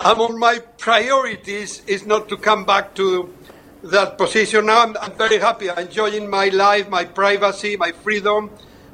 [0.00, 3.32] among my priorities is not to come back to
[3.82, 4.66] that position.
[4.66, 5.70] Now I'm, I'm very happy.
[5.70, 8.50] I'm enjoying my life, my privacy, my freedom.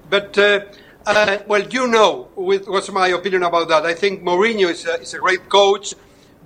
[0.09, 0.61] But, uh,
[1.05, 3.85] uh, well, you know with, what's my opinion about that.
[3.85, 5.95] I think Mourinho is a, is a great coach,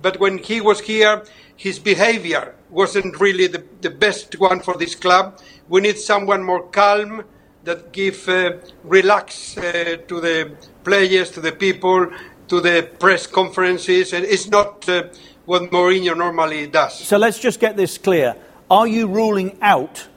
[0.01, 1.23] but when he was here,
[1.55, 5.39] his behavior wasn't really the, the best one for this club.
[5.69, 7.23] We need someone more calm
[7.63, 12.07] that give uh, relax uh, to the players, to the people,
[12.47, 15.03] to the press conferences, and it's not uh,
[15.51, 16.97] what Mourinho normally does.
[16.97, 18.37] So let's just get this clear.
[18.69, 20.07] Are you ruling out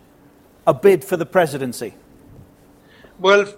[0.65, 1.95] a bid for the presidency?
[3.19, 3.53] Well,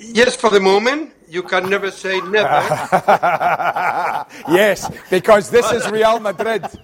[0.00, 1.12] yes, for the moment.
[1.28, 2.58] You can never say never.
[4.48, 6.66] yes, because this is Real Madrid.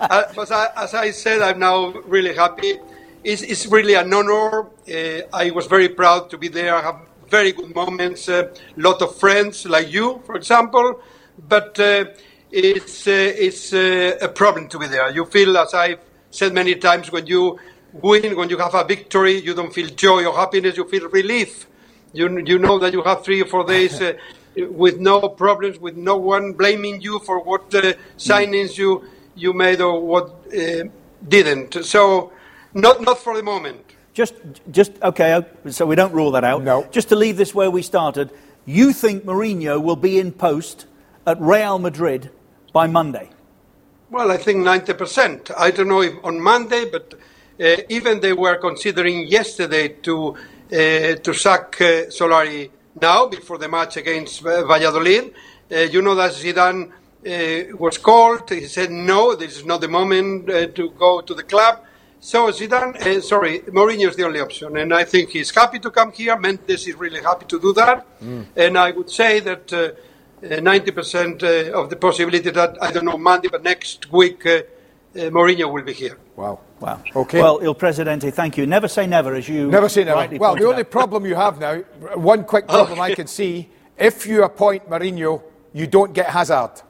[0.00, 2.78] Uh, but I, as I said, I'm now really happy.
[3.22, 4.62] It's, it's really an honor.
[4.88, 6.74] Uh, I was very proud to be there.
[6.74, 8.26] I have very good moments.
[8.30, 11.02] A lot of friends like you, for example.
[11.46, 12.06] But uh,
[12.52, 15.10] it's uh, it's uh, a problem to be there.
[15.10, 17.58] You feel, as I've said many times, when you
[17.92, 20.76] win, when you have a victory, you don't feel joy or happiness.
[20.76, 21.66] You feel relief.
[22.12, 24.00] You you know that you have three or four days.
[24.00, 24.14] Uh,
[24.56, 29.04] with no problems, with no one blaming you for what uh, signings you
[29.36, 30.84] you made or what uh,
[31.28, 31.84] didn't.
[31.84, 32.32] So,
[32.74, 33.80] not not for the moment.
[34.12, 34.34] Just,
[34.72, 35.46] just okay.
[35.68, 36.64] So we don't rule that out.
[36.64, 36.84] No.
[36.90, 38.30] Just to leave this where we started,
[38.66, 40.86] you think Mourinho will be in post
[41.26, 42.30] at Real Madrid
[42.72, 43.30] by Monday?
[44.10, 45.52] Well, I think 90%.
[45.56, 47.14] I don't know if on Monday, but
[47.60, 50.34] uh, even they were considering yesterday to
[50.72, 55.32] uh, to sack uh, Solari now before the match against uh, Valladolid.
[55.70, 58.48] Uh, you know that Zidane uh, was called.
[58.50, 61.84] He said no, this is not the moment uh, to go to the club.
[62.18, 65.90] So Zidane, uh, sorry, Mourinho is the only option, and I think he's happy to
[65.90, 66.36] come here.
[66.38, 68.06] Mendes is really happy to do that,
[68.56, 69.96] and I would say that.
[70.42, 74.62] Uh, 90% uh, of the possibility that, I don't know, Monday, but next week, uh,
[75.14, 76.16] uh, Mourinho will be here.
[76.34, 76.60] Wow.
[76.80, 77.02] Wow.
[77.14, 77.42] Okay.
[77.42, 78.66] Well, Il Presidente, thank you.
[78.66, 80.38] Never say never, as you Never say never.
[80.38, 80.90] Well, the only out.
[80.90, 81.80] problem you have now,
[82.14, 85.42] one quick problem I can see, if you appoint Mourinho,
[85.74, 86.82] you don't get Hazard.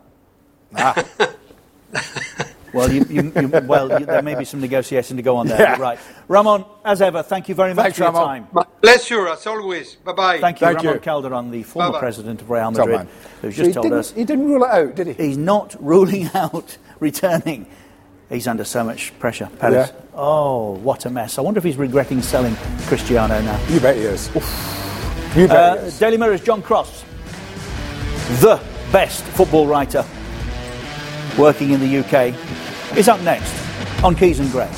[0.77, 0.95] Ah.
[2.73, 5.59] Well, you, you, you, well you, there may be some negotiation to go on there.
[5.61, 5.77] Yeah.
[5.81, 5.99] Right.
[6.29, 8.27] Ramon, as ever, thank you very much Thanks, for your Ramon.
[8.27, 8.49] time.
[8.53, 9.97] My pleasure, as always.
[9.97, 10.41] Bye bye.
[10.41, 11.01] Thank you, Thank Ramon you.
[11.01, 11.99] Calderon, the former Bye-bye.
[12.01, 13.09] president of Real Madrid, man.
[13.43, 15.13] who's just he told didn't, us he didn't rule it out, did he?
[15.15, 17.67] he's not ruling out returning.
[18.29, 19.49] He's under so much pressure.
[19.59, 19.89] Perez.
[19.89, 20.01] Yeah.
[20.15, 21.39] Oh, what a mess.
[21.39, 22.55] I wonder if he's regretting selling
[22.87, 23.61] Cristiano now.
[23.69, 24.29] You bet he is.
[25.37, 25.99] You bet Uh, he is.
[25.99, 27.05] Daily Mirror's John Cross,
[28.41, 28.61] the
[28.93, 30.05] best football writer
[31.39, 32.35] working in the UK,
[32.97, 33.53] is up next
[34.03, 34.71] on Keys and Gray.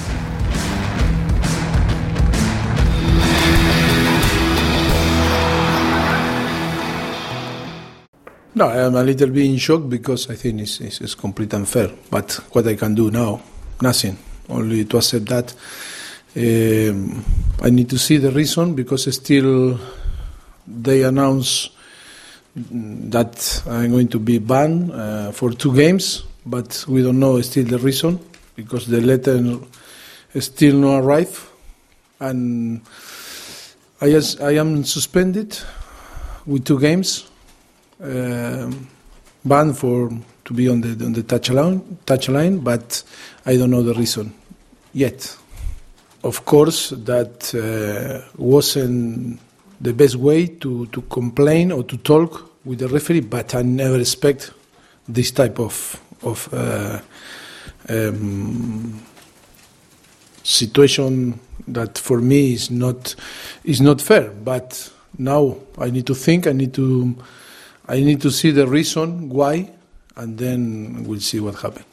[8.54, 11.90] No, I'm a little bit in shock because I think it's, it's, it's complete unfair.
[12.10, 13.40] But what I can do now,
[13.80, 14.18] nothing.
[14.48, 15.54] Only to accept that.
[16.36, 17.24] Um,
[17.62, 19.78] I need to see the reason because still
[20.66, 21.70] they announce
[22.54, 27.64] that I'm going to be banned uh, for two games, but we don't know still
[27.64, 28.18] the reason
[28.56, 29.58] because the letter
[30.38, 31.40] still not arrived,
[32.20, 32.80] and
[34.00, 35.58] I, just, I am suspended
[36.46, 37.30] with two games
[38.02, 38.88] um,
[39.44, 40.10] banned for
[40.44, 43.02] to be on the on the touch line, touch line, but
[43.46, 44.34] I don't know the reason
[44.92, 45.36] yet.
[46.24, 49.40] Of course, that uh, wasn't
[49.80, 53.98] the best way to, to complain or to talk with the referee, but I never
[53.98, 54.52] expect
[55.08, 57.00] this type of of uh,
[57.88, 59.00] um,
[60.42, 63.14] situation that for me is not
[63.64, 64.30] is not fair.
[64.30, 66.46] But now I need to think.
[66.46, 67.16] I need to
[67.88, 69.70] I need to see the reason why,
[70.16, 71.86] and then we'll see what happens.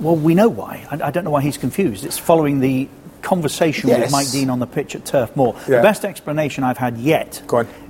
[0.00, 0.86] Well, we know why.
[0.90, 2.04] I, I don't know why he's confused.
[2.04, 2.88] It's following the
[3.22, 5.54] conversation with Mike Dean on the pitch at Turf Moor.
[5.60, 5.76] Yeah.
[5.76, 7.42] The best explanation I've had yet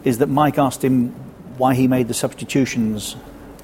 [0.04, 1.10] is that Mike asked him
[1.58, 3.14] why he made the substitutions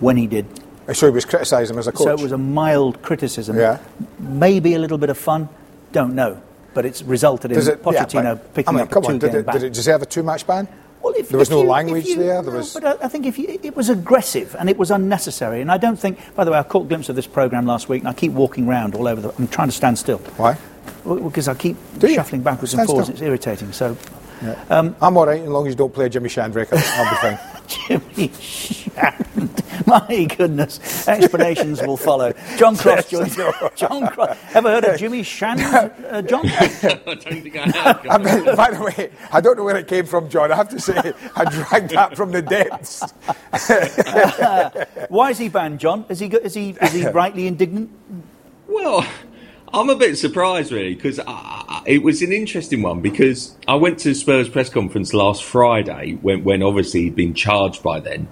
[0.01, 0.46] when he did.
[0.92, 2.05] So he was criticising him as a coach.
[2.05, 3.57] So it was a mild criticism.
[3.57, 3.79] Yeah.
[4.18, 5.49] Maybe a little bit of fun.
[5.92, 6.40] Don't know.
[6.75, 9.18] But it's resulted in it, yeah, Pochettino but, picking I mean, up come a on,
[9.18, 10.66] did two-game it, did it deserve a two-match ban?
[11.03, 12.35] Well, if, there was no you- language you- there.
[12.37, 12.73] no, There was.
[12.73, 15.61] But I, I think if you, it was aggressive and it was unnecessary.
[15.61, 17.88] And I don't think, by the way, I caught a glimpse of this program last
[17.88, 19.35] week, and I keep walking around all over the.
[19.38, 20.57] I'm trying to stand still Why?
[21.05, 22.14] Well, because I keep Do you?
[22.14, 23.09] shuffling backwards Stand and forwards.
[23.09, 23.14] still.
[23.16, 23.73] It's irritating.
[23.73, 23.97] So,
[24.71, 26.73] um, I'm all right as long as you don't play Jimmy Shandrick.
[26.73, 27.38] I'll, I'll be fine.
[27.73, 32.33] Jimmy Shand, my goodness, explanations will follow.
[32.57, 33.37] John Cross joins.
[33.77, 34.37] John Cross.
[34.55, 36.47] Ever heard of Jimmy Shand, uh, John?
[36.47, 38.07] I don't think I have.
[38.11, 40.53] I mean, by the way, I don't know where it came from, John.
[40.53, 43.03] I have to say, I dragged that from the depths.
[45.09, 46.05] Why is he banned, John?
[46.09, 47.91] Is he is he is he rightly indignant?
[48.69, 49.07] Well,
[49.75, 51.19] I'm a bit surprised really because
[51.87, 56.45] it was an interesting one because I went to Spurs press conference last Friday when,
[56.45, 58.29] when obviously he'd been charged by then,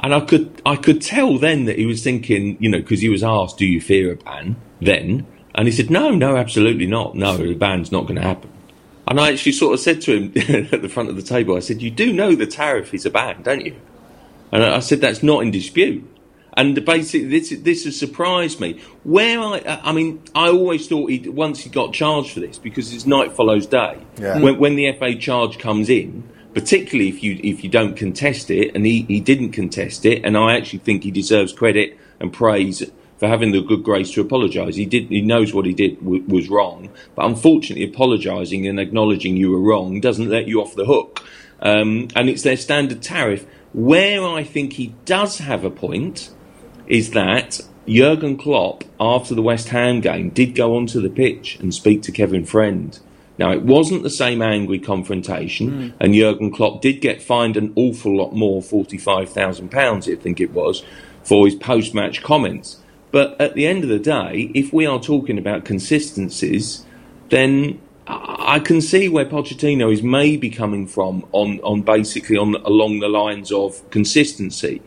[0.00, 3.10] and I could I could tell then that he was thinking, you know, because he
[3.10, 7.14] was asked, "Do you fear a ban?" Then, and he said, "No, no, absolutely not.
[7.14, 8.50] No, the ban's not going to happen."
[9.06, 10.32] And I actually sort of said to him
[10.72, 13.10] at the front of the table, I said, "You do know the tariff is a
[13.10, 13.76] ban, don't you?"
[14.52, 16.08] And I said, "That's not in dispute."
[16.58, 18.80] And basically, this this has surprised me.
[19.04, 22.92] Where I, I mean, I always thought he once he got charged for this because
[22.92, 23.96] it's night follows day.
[24.20, 24.40] Yeah.
[24.40, 28.74] When, when the FA charge comes in, particularly if you if you don't contest it,
[28.74, 32.82] and he, he didn't contest it, and I actually think he deserves credit and praise
[33.18, 34.74] for having the good grace to apologise.
[34.74, 39.36] He did he knows what he did w- was wrong, but unfortunately, apologising and acknowledging
[39.36, 41.24] you were wrong doesn't let you off the hook.
[41.60, 43.46] Um, and it's their standard tariff.
[43.72, 46.30] Where I think he does have a point
[46.88, 51.72] is that Jurgen Klopp, after the West Ham game, did go onto the pitch and
[51.72, 52.98] speak to Kevin Friend.
[53.38, 55.96] Now, it wasn't the same angry confrontation, hmm.
[56.00, 60.82] and Jurgen Klopp did get fined an awful lot more, £45,000, I think it was,
[61.22, 62.78] for his post match comments.
[63.10, 66.84] But at the end of the day, if we are talking about consistencies,
[67.28, 72.54] then I I can see where Pochettino is maybe coming from on, on basically on
[72.54, 74.80] along the lines of consistency.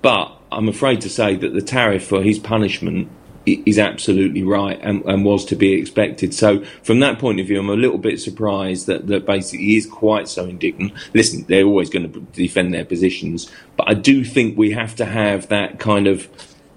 [0.00, 3.08] But I'm afraid to say that the tariff for his punishment
[3.46, 6.34] is absolutely right and, and was to be expected.
[6.34, 9.76] So from that point of view, I'm a little bit surprised that, that basically he
[9.76, 10.92] is quite so indignant.
[11.14, 15.06] Listen, they're always going to defend their positions, but I do think we have to
[15.06, 16.28] have that kind of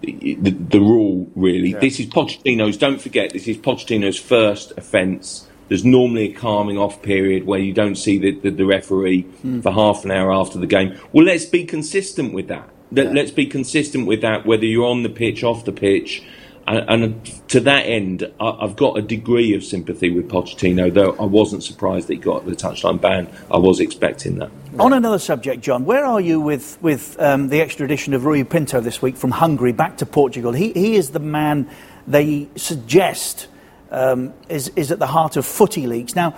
[0.02, 1.74] the, the rule really.
[1.74, 2.78] This is Pochettino's.
[2.78, 7.74] Don't forget, this is Pochettino's first offence There's normally a calming off period where you
[7.74, 9.62] don't see the, the, the referee Mm.
[9.64, 10.98] for half an hour after the game.
[11.12, 12.70] Well, let's be consistent with that.
[12.94, 16.24] Let, Let's be consistent with that, whether you're on the pitch, off the pitch.
[16.66, 21.12] And, and to that end, I, I've got a degree of sympathy with Pochettino, though
[21.20, 23.28] I wasn't surprised that he got the touchline ban.
[23.52, 24.50] I was expecting that.
[24.80, 28.80] On another subject, John, where are you with, with um, the extradition of Rui Pinto
[28.80, 30.54] this week from Hungary back to Portugal?
[30.54, 31.70] He, he is the man
[32.08, 33.48] they suggest
[33.92, 36.16] um, is, is at the heart of footy leaks.
[36.16, 36.36] Now,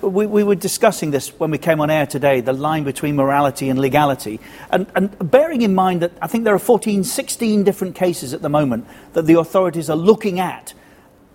[0.00, 3.68] we, we were discussing this when we came on air today, the line between morality
[3.68, 4.40] and legality.
[4.70, 8.42] And, and bearing in mind that I think there are 14, 16 different cases at
[8.42, 10.74] the moment that the authorities are looking at,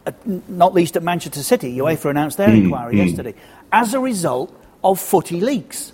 [0.06, 0.16] at
[0.50, 1.76] not least at Manchester City.
[1.78, 3.08] UEFA announced their Mm, inquiry mm.
[3.08, 3.34] yesterday,
[3.72, 5.94] as a result of footy leaks.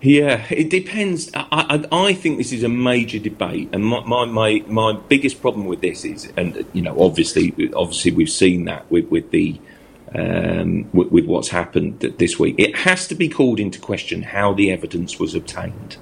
[0.00, 1.28] Yeah, it depends.
[1.34, 5.40] I, I, I think this is a major debate, and my, my, my, my biggest
[5.40, 9.60] problem with this is, and you know, obviously, obviously, we've seen that with with the
[10.14, 12.54] um, with, with what's happened this week.
[12.58, 15.96] It has to be called into question how the evidence was obtained.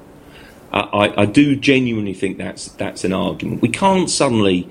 [0.73, 3.62] I, I, I do genuinely think that's that's an argument.
[3.62, 4.69] We can't suddenly.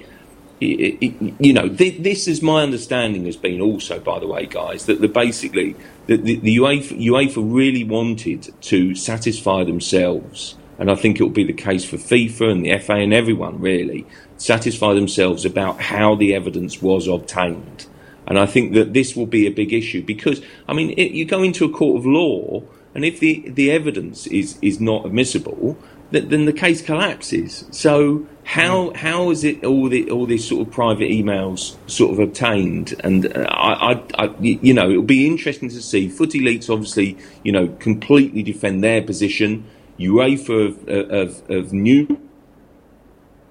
[0.61, 4.45] i- i- You know, thi- this is my understanding has been also, by the way,
[4.45, 5.75] guys, that the basically
[6.07, 11.29] the, the, the UEFA, UEFA really wanted to satisfy themselves, and I think it will
[11.31, 14.05] be the case for FIFA and the FA and everyone really
[14.37, 17.87] satisfy themselves about how the evidence was obtained.
[18.27, 21.25] And I think that this will be a big issue because, I mean, it, you
[21.25, 25.77] go into a court of law, and if the, the evidence is, is not admissible,
[26.11, 27.65] th- then the case collapses.
[27.71, 32.19] So how how is it all the all these sort of private emails sort of
[32.19, 32.93] obtained?
[33.03, 36.09] And uh, I, I, I you know it'll be interesting to see.
[36.09, 39.65] Footy leaks obviously you know completely defend their position.
[39.99, 42.19] UEFA of, of, of new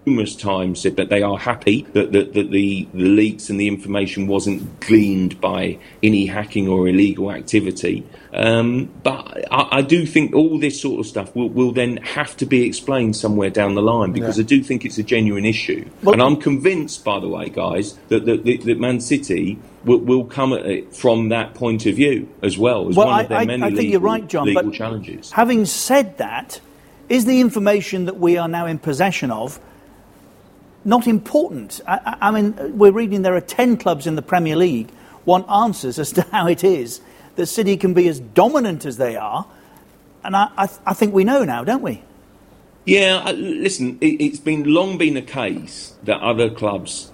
[0.07, 3.69] numerous times said that they are happy that, that, that the, the leaks and the
[3.69, 8.05] information wasn't gleaned by any hacking or illegal activity.
[8.33, 12.37] Um, but I, I do think all this sort of stuff will, will then have
[12.39, 14.45] to be explained somewhere down the line because Yeah.
[14.45, 15.89] I do think it's a genuine issue.
[16.07, 20.53] and I'm convinced, by the way, guys, that, that, that, Man City will, will come
[20.53, 23.39] at it from that point of view as well as Well, one I, of their
[23.39, 24.47] I- many I think legal, you're right, John.
[24.47, 25.31] legal but challenges.
[25.31, 26.61] Having said that,
[27.09, 29.61] is the information that we are now in possession of
[30.85, 31.81] not important?
[31.87, 34.91] I, I mean, we're reading there are 10 clubs in the Premier League
[35.25, 37.01] want answers as to how it is
[37.37, 39.47] that City can be as dominant as they are.
[40.23, 42.03] And I, I, I think we know now, don't we?
[42.85, 47.11] Yeah, listen, it, it's been long been a case that other clubs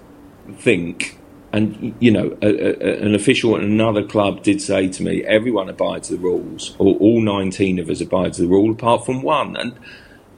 [0.57, 1.17] think,
[1.53, 5.69] and you know, a, a, an official at another club did say to me, everyone
[5.69, 9.55] abides the rules, or all 19 of us abides the rule apart from one.
[9.55, 9.73] And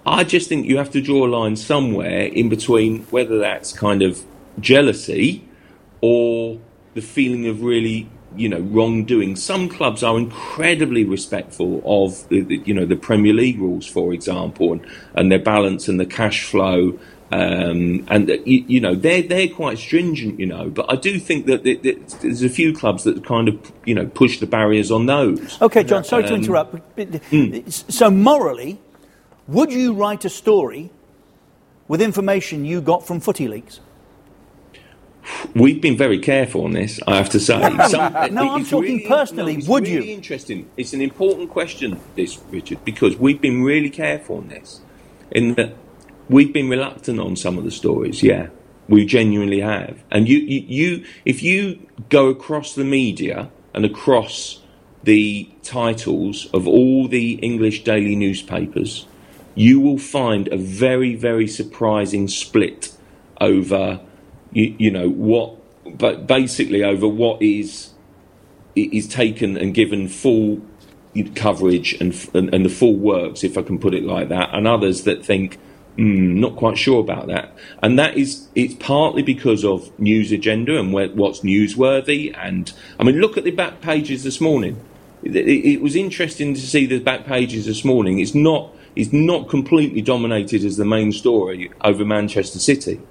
[0.05, 4.01] I just think you have to draw a line somewhere in between whether that's kind
[4.01, 4.23] of
[4.59, 5.47] jealousy
[6.01, 6.59] or
[6.93, 12.57] the feeling of really you know wrongdoing some clubs are incredibly respectful of the, the
[12.65, 14.85] you know the Premier League rules for example and,
[15.15, 16.99] and their balance and the cash flow
[17.31, 21.45] um, and you, you know they're they're quite stringent you know but I do think
[21.45, 24.91] that, that, that there's a few clubs that kind of you know push the barriers
[24.91, 26.71] on those Okay, John, sorry to Um, interrupt.
[26.95, 28.79] but- but- So, morally,
[29.47, 30.91] would you write a story
[31.87, 33.79] with information you got from footy leaks?
[35.55, 37.57] We've been very careful on this, I have to say.
[37.57, 39.53] No, I'm talking personally.
[39.53, 40.15] no, it's Would really you?
[40.15, 40.69] Interesting.
[40.75, 44.81] It's an important question, this Richard, because we've been really careful on this.
[45.31, 45.75] In that
[46.29, 48.21] we've been reluctant on some of the stories.
[48.21, 48.47] Yeah,
[48.87, 50.03] we genuinely have.
[50.11, 54.61] And you, you, you if you go across the media and across
[55.03, 59.05] the titles of all the English daily newspapers,
[59.55, 62.95] you will find a very, very surprising split
[63.39, 63.99] over,
[64.51, 65.57] you, you know, what,
[65.97, 67.89] but basically over what is
[68.75, 70.59] is taken and given full
[71.35, 74.67] coverage and, and and the full works, if I can put it like that, and
[74.67, 75.59] others that think.
[75.95, 80.79] Mm, not quite sure about that, and that is it's partly because of news agenda
[80.79, 82.35] and where, what's newsworthy.
[82.35, 84.83] And I mean, look at the back pages this morning.
[85.21, 88.17] It, it, it was interesting to see the back pages this morning.
[88.17, 93.01] It's not it's not completely dominated as the main story over Manchester City.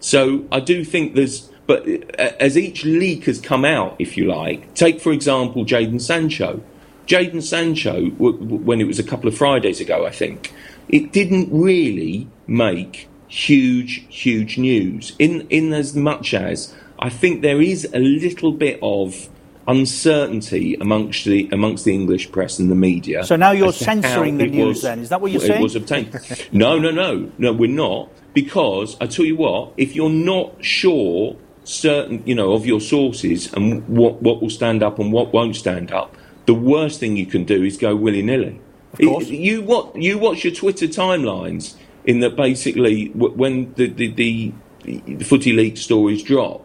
[0.00, 1.86] So I do think there's, but
[2.18, 6.62] as each leak has come out, if you like, take for example Jadon Sancho.
[7.06, 10.52] Jadon Sancho, when it was a couple of Fridays ago, I think,
[10.88, 15.14] it didn't really make huge, huge news.
[15.18, 19.28] In in as much as I think there is a little bit of
[19.66, 23.24] uncertainty amongst the amongst the English press and the media.
[23.24, 25.40] So now you're as to how censoring the news was- then, is that what you're
[25.40, 25.60] saying?
[25.60, 26.12] it was obtained.
[26.52, 27.52] no, no, no, no.
[27.52, 29.72] We're not because I tell you what.
[29.76, 34.82] If you're not sure certain, you know, of your sources and what, what will stand
[34.82, 36.14] up and what won't stand up,
[36.46, 38.60] the worst thing you can do is go willy nilly.
[38.98, 39.28] course.
[39.28, 44.52] You, what, you watch your Twitter timelines in that basically when the, the, the,
[44.84, 46.63] the footy leak stories drop,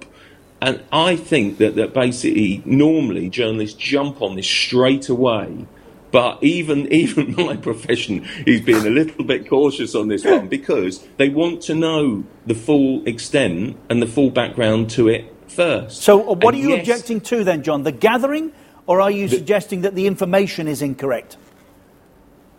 [0.62, 5.66] and I think that, that basically normally journalists jump on this straight away.
[6.12, 11.05] But even even my profession is being a little bit cautious on this one because
[11.18, 16.01] they want to know the full extent and the full background to it first.
[16.01, 17.84] So, uh, what And are you yes, objecting to then, John?
[17.84, 18.51] The gathering,
[18.88, 21.38] or are you suggesting that the information is incorrect?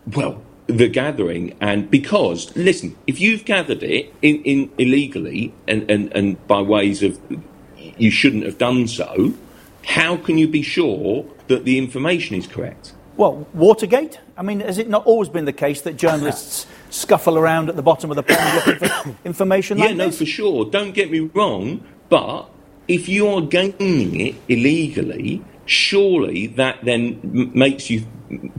[0.07, 6.11] Well, the gathering, and because listen, if you've gathered it in, in illegally and, and,
[6.15, 7.19] and by ways of
[8.01, 9.33] you shouldn't have done so,
[9.85, 12.93] how can you be sure that the information is correct?
[13.17, 14.19] Well, Watergate?
[14.37, 17.83] I mean, has it not always been the case that journalists scuffle around at the
[17.83, 20.17] bottom of the pond looking for information yeah, like no, this?
[20.17, 20.65] for sure.
[20.65, 22.49] Don't get me wrong, but
[22.87, 28.05] if you are gaining it illegally, surely that then m- makes you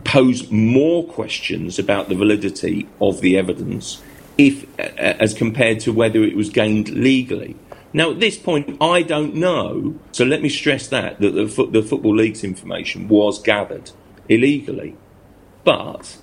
[0.04, 4.02] pose more questions about the validity of the evidence,
[4.38, 7.56] if as compared to whether it was gained legally.
[7.92, 9.98] Now, at this point, I don't know.
[10.12, 13.90] So let me stress that that the, fo- the football league's information was gathered
[14.28, 14.96] illegally,
[15.64, 16.16] but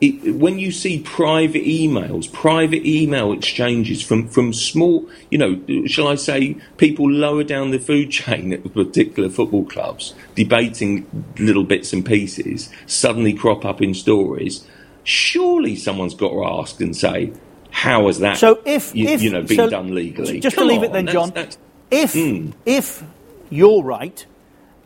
[0.00, 6.08] it, when you see private emails, private email exchanges from, from small, you know, shall
[6.08, 11.06] I say, people lower down the food chain at particular football clubs, debating
[11.38, 14.66] little bits and pieces, suddenly crop up in stories.
[15.04, 17.32] Surely someone's got to ask and say,
[17.70, 20.40] how has that, So if, you, if you know, been so- done legally?
[20.40, 21.30] Just Come to leave it then, that's- John.
[21.34, 21.58] that's-
[21.90, 22.52] if Mm.
[22.66, 23.02] if
[23.50, 24.24] you're right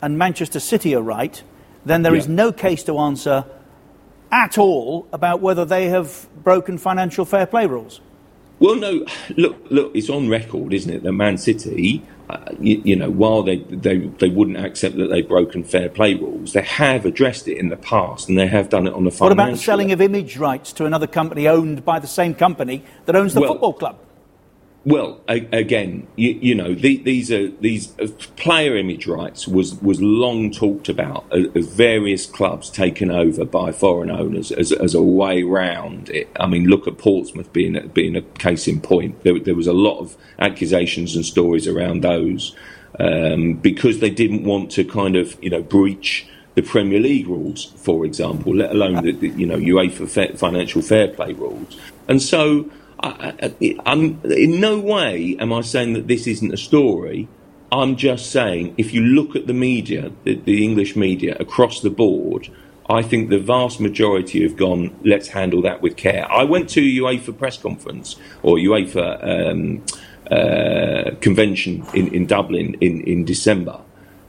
[0.00, 1.42] and Manchester City are right,
[1.84, 2.34] then there is Yeah.
[2.34, 3.44] no case to answer
[4.32, 8.00] at all about whether they have broken financial fair play rules.
[8.58, 9.04] Well, no,
[9.36, 13.42] look, look, it's on record, isn't it, that Man City, uh, you, you know, while
[13.42, 17.58] they, they they wouldn't accept that they've broken fair play rules, they have addressed it
[17.58, 19.26] in the past, and they have done it on the financial.
[19.26, 22.82] What about the selling of image rights to another company owned by the same company
[23.06, 23.96] that owns the Well- football club?
[24.86, 28.06] Well, a, again, you, you know, the, these are these uh,
[28.36, 33.72] player image rights was was long talked about as, as various clubs taken over by
[33.72, 36.28] foreign owners as, as a way round it.
[36.38, 39.22] I mean, look at Portsmouth being a, being a case in point.
[39.22, 42.54] There, there was a lot of accusations and stories around those
[43.00, 46.26] um, because they didn't want to kind of you know breach
[46.56, 50.82] the Premier League rules, for example, let alone the, the you know UEFA fa- financial
[50.82, 52.70] fair play rules, and so.
[53.04, 57.28] I, I'm, in no way am I saying that this isn't a story.
[57.70, 61.90] I'm just saying if you look at the media, the, the English media across the
[61.90, 62.48] board,
[62.88, 66.30] I think the vast majority have gone, let's handle that with care.
[66.30, 69.84] I went to UEFA press conference or UEFA um,
[70.30, 73.80] uh, convention in, in Dublin in, in December,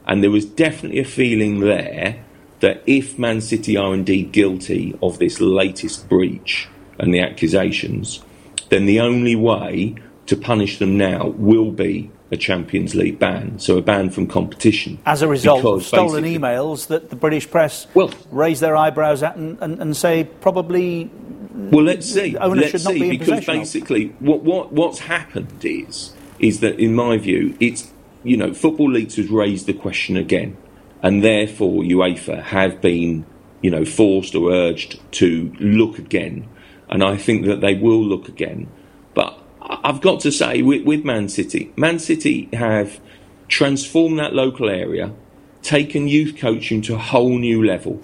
[0.05, 2.23] and there was definitely a feeling there
[2.61, 6.67] that if Man City are indeed guilty of this latest breach
[6.97, 8.21] and the accusations,
[8.69, 9.95] then the only way
[10.27, 14.99] to punish them now will be a Champions League ban, so a ban from competition.
[15.05, 17.87] As a result of stolen emails that the British press
[18.31, 21.09] raise their eyebrows at and, and, and say probably
[21.53, 22.35] Well, let's see.
[22.35, 26.93] let's should not see, be because basically, what, what what's happened is is that, in
[26.95, 27.91] my view, it's
[28.23, 30.57] you know, Football Leaks has raised the question again,
[31.03, 33.25] and therefore UEFA have been
[33.61, 36.47] you know forced or urged to look again,
[36.89, 38.67] and I think that they will look again.
[39.13, 42.99] But I've got to say, with, with Man City, Man City have
[43.47, 45.13] transformed that local area,
[45.61, 48.01] taken youth coaching to a whole new level.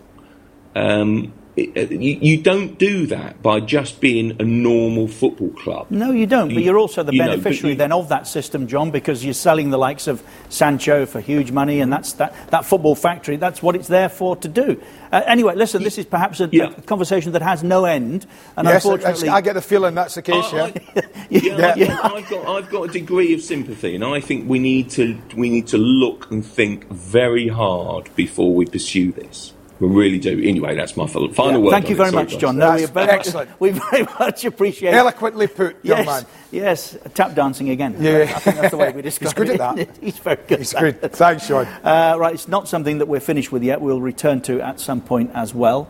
[0.75, 5.87] Um, it- it- you, you don't do that by just being a normal football club.
[5.89, 6.47] No, you don't.
[6.49, 9.23] But You- you're also the you know, beneficiary you- then of that system, John, because
[9.25, 13.35] you're selling the likes of Sancho for huge money, and that's that, that football factory.
[13.35, 14.79] That's what it's there for to do.
[15.11, 18.25] Uh, anyway, listen, this is perhaps a, a conversation that has no end,
[18.55, 20.45] and yes, I- unfortunately, I get the feeling that's the case.
[20.53, 20.73] I-
[21.29, 21.75] yeah.
[21.75, 24.89] Yeah, I've, I've got I've got a degree of sympathy, and I think we need
[24.91, 29.53] to we need to look and think very hard before we pursue this.
[29.81, 30.39] We really do.
[30.43, 31.71] Anyway, that's my final Yeah, word.
[31.71, 32.39] Thank on you very Sorry, much, guys.
[32.41, 32.57] John.
[32.57, 33.49] No, we, very excellent.
[33.49, 36.25] Much, we very much appreciate Eloquently put, young yes, man.
[36.51, 37.95] Yes, tap dancing again.
[37.99, 38.31] Yeah.
[38.35, 39.59] I think that's the way we describe He's good it.
[39.59, 39.97] at that.
[40.01, 40.59] He's very good.
[40.59, 41.01] He's at good.
[41.01, 41.13] that.
[41.13, 41.65] Thanks, Sean.
[41.65, 43.81] Uh, right, it's not something that we're finished with yet.
[43.81, 45.89] We'll return to at some point as well,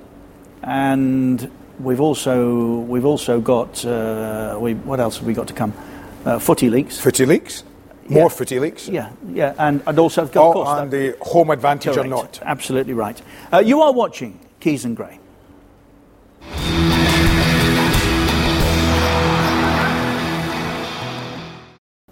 [0.64, 5.74] and we've also we've also got uh, we, what else have we got to come?
[6.24, 6.98] Uh, footy leaks.
[6.98, 7.64] Footy leaks.
[8.12, 8.88] More footy leaks.
[8.88, 10.44] Yeah, yeah, and, and also of course.
[10.50, 12.40] Oh, course and that- the home advantage or not.
[12.44, 13.20] Absolutely right.
[13.52, 15.20] Uh, you are watching Keys and Gray.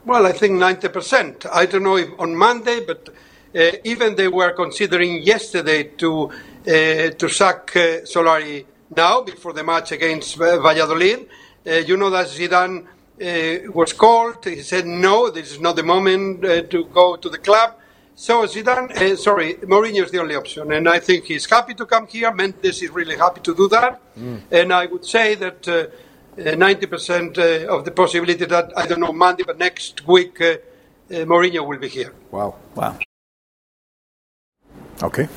[0.06, 1.46] Well, I think 90%.
[1.52, 3.10] I don't know if on Monday, but
[3.56, 7.80] uh, even they were considering yesterday to uh, to sack uh,
[8.14, 11.28] Solari now before the match against uh, Valladolid.
[11.68, 12.86] Uh, you know that Zidane
[13.22, 14.44] uh, was called.
[14.46, 17.76] He said no, this is not the moment uh, to go to the club.
[18.16, 21.86] So Zidane, uh, sorry, Mourinho is the only option, and I think he's happy to
[21.86, 22.34] come here.
[22.34, 24.02] Mendes is really happy to do that,
[24.52, 25.68] and I would say that.
[25.68, 25.86] Uh,
[26.40, 30.46] uh, 90% uh, of the possibility that, I don't know, Monday, but next week, uh,
[30.46, 32.14] uh, Mourinho will be here.
[32.32, 32.56] Wow.
[32.76, 32.98] Wow.
[35.04, 35.28] Okay.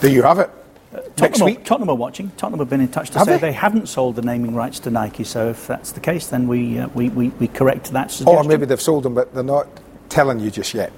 [0.00, 0.50] There you have it.
[0.92, 1.60] Next Tottenham, week.
[1.60, 2.30] Are, Tottenham are watching.
[2.36, 3.48] Tottenham have been in touch to Have say they?
[3.48, 3.52] they?
[3.52, 5.24] haven't sold the naming rights to Nike.
[5.24, 8.66] So if that's the case, then we uh, we, we, we correct that Or maybe
[8.66, 9.68] they've sold them, but they're not
[10.10, 10.92] telling you just yet.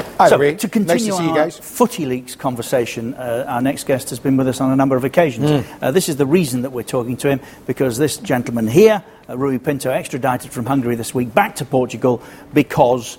[0.00, 1.58] so Either way, to continue nice to see you our guys.
[1.58, 5.04] footy leaks conversation, uh, our next guest has been with us on a number of
[5.04, 5.64] occasions.
[5.80, 9.38] Uh, this is the reason that we're talking to him because this gentleman here, uh,
[9.38, 12.20] Rui Pinto, extradited from Hungary this week back to Portugal
[12.52, 13.16] because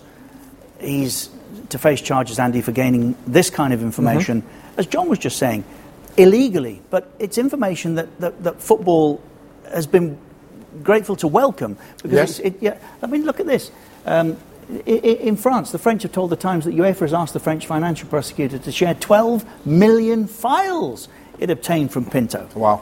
[0.82, 1.30] he's
[1.70, 4.59] to face charges, Andy, for gaining this kind of information, Mm-hmm.
[4.80, 5.64] As John was just saying,
[6.18, 6.82] illegally.
[6.90, 9.22] But it's information that, that, that football
[9.72, 10.18] has been
[10.84, 11.78] grateful to welcome.
[12.02, 12.40] Because Yes.
[12.40, 13.72] it, yeah, I mean, look at this.
[14.06, 14.38] Um,
[14.86, 18.08] in France, the French have told the Times that UEFA has asked the French financial
[18.08, 21.08] prosecutor to share 12 million files
[21.40, 22.48] it obtained from Pinto.
[22.56, 22.82] Wow.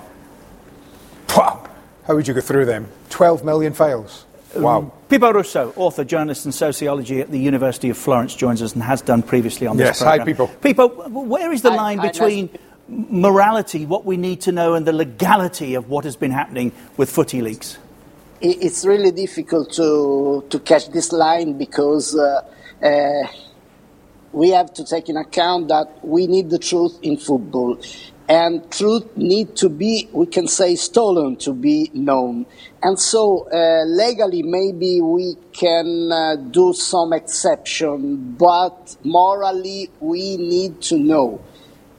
[1.35, 1.67] Wow.
[2.05, 2.87] How would you go through them?
[3.09, 4.25] 12 million files.
[4.55, 4.91] Wow.
[5.09, 9.01] Pippo Russo, author, journalist, and sociology at the University of Florence, joins us and has
[9.01, 10.35] done previously on this Yes, this hi, program.
[10.35, 10.87] Pippo.
[10.87, 12.49] Pippo, where is the Hi, line hi, between
[12.89, 17.09] morality, what we need to know, and the legality of what has been happening with
[17.09, 17.77] footy leaks?
[18.41, 22.41] It's really difficult to, to catch this line because uh,
[22.83, 23.27] uh,
[24.33, 27.79] we have to take in account that we need the truth in football.
[28.29, 32.45] And truth need to be, we can say, stolen to be known.
[32.83, 40.81] And so, uh, legally, maybe we can uh, do some exception, but morally, we need
[40.83, 41.41] to know.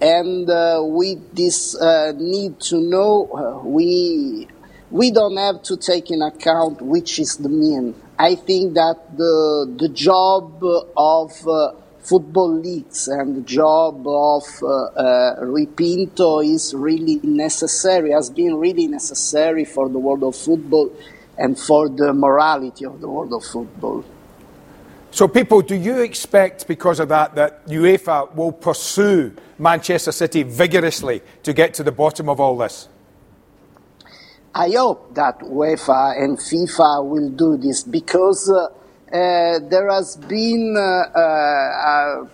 [0.02, 4.48] And uh, with this uh, need to know, uh, we
[4.90, 7.94] we don't have to take in account which is the mean.
[8.18, 10.62] I think that the the job
[10.96, 11.72] of uh,
[12.08, 18.54] Football Leaks and the job of uh, uh, Rui Pinto is really necessary, has been
[18.54, 20.90] really necessary for the world of football
[21.36, 24.02] and for the morality of the world of football.
[25.10, 31.20] So, Pippo, do you expect, because of that, that UEFA will pursue Manchester City vigorously
[31.42, 32.88] to get to the bottom of all this?
[34.54, 38.68] I hope that UEFA and FIFA will do this because uh,
[39.12, 42.26] there has been uh, uh,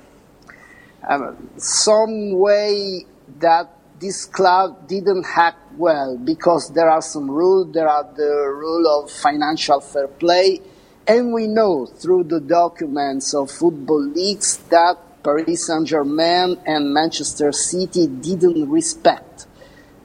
[1.08, 3.06] uh, some way
[3.38, 3.70] that
[4.00, 7.72] this club didn't act well because there are some rules.
[7.72, 10.60] There are the rule of financial fair play,
[11.06, 17.50] and we know through the documents of Football Leaks that Paris Saint Germain and Manchester
[17.52, 19.46] City didn't respect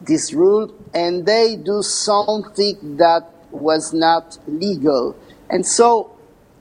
[0.02, 5.16] this rule and they do something that was not legal.
[5.50, 6.12] And so,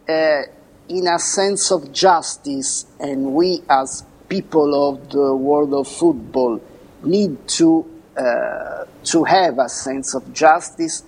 [0.08, 0.42] uh,
[0.88, 6.60] in a sense of justice, and we as people of the world of football
[7.02, 7.84] need to,
[8.16, 11.02] uh, to have a sense of justice,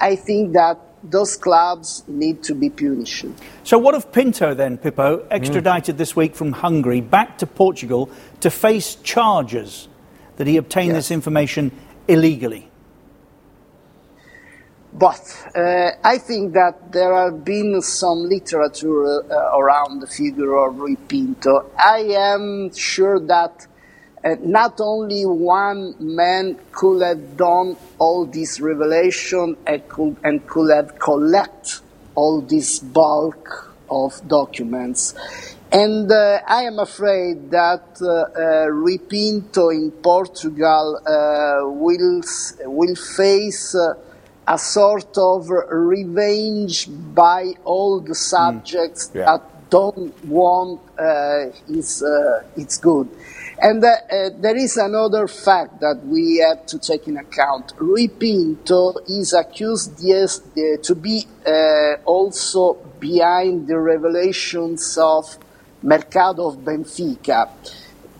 [0.00, 3.26] I think that those clubs need to be punished.
[3.62, 8.50] So, what of Pinto then, Pippo, extradited this week from Hungary back to Portugal to
[8.50, 9.88] face charges
[10.36, 11.72] that he obtained this information
[12.08, 12.70] illegally?
[14.98, 20.78] But uh, I think that there have been some literature uh, around the figure of
[20.78, 21.70] Rui Pinto.
[21.78, 23.66] I am sure that
[24.24, 30.74] uh, not only one man could have done all this revelation and could, and could
[30.74, 31.82] have collect
[32.14, 35.14] all this bulk of documents.
[35.70, 42.22] And uh, I am afraid that uh, uh, Rui Pinto in Portugal uh, will,
[42.64, 43.94] will face uh,
[44.46, 49.24] a sort of revenge by all the subjects Yeah.
[49.26, 53.08] that don't want uh, his, uh, its good.
[53.60, 57.72] And uh, uh, there is another fact that we have to take in account.
[57.78, 65.36] Rui Pinto is accused yes, uh, to be uh, also behind the revelations of
[65.82, 67.48] Mercado of Benfica.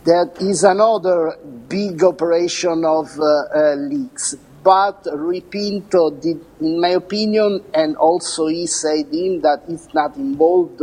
[0.05, 1.37] That is another
[1.69, 4.37] big operation of uh, uh, leaks.
[4.67, 10.17] But Rui Pinto did, in my opinion, and also he said him that he's not
[10.17, 10.83] involved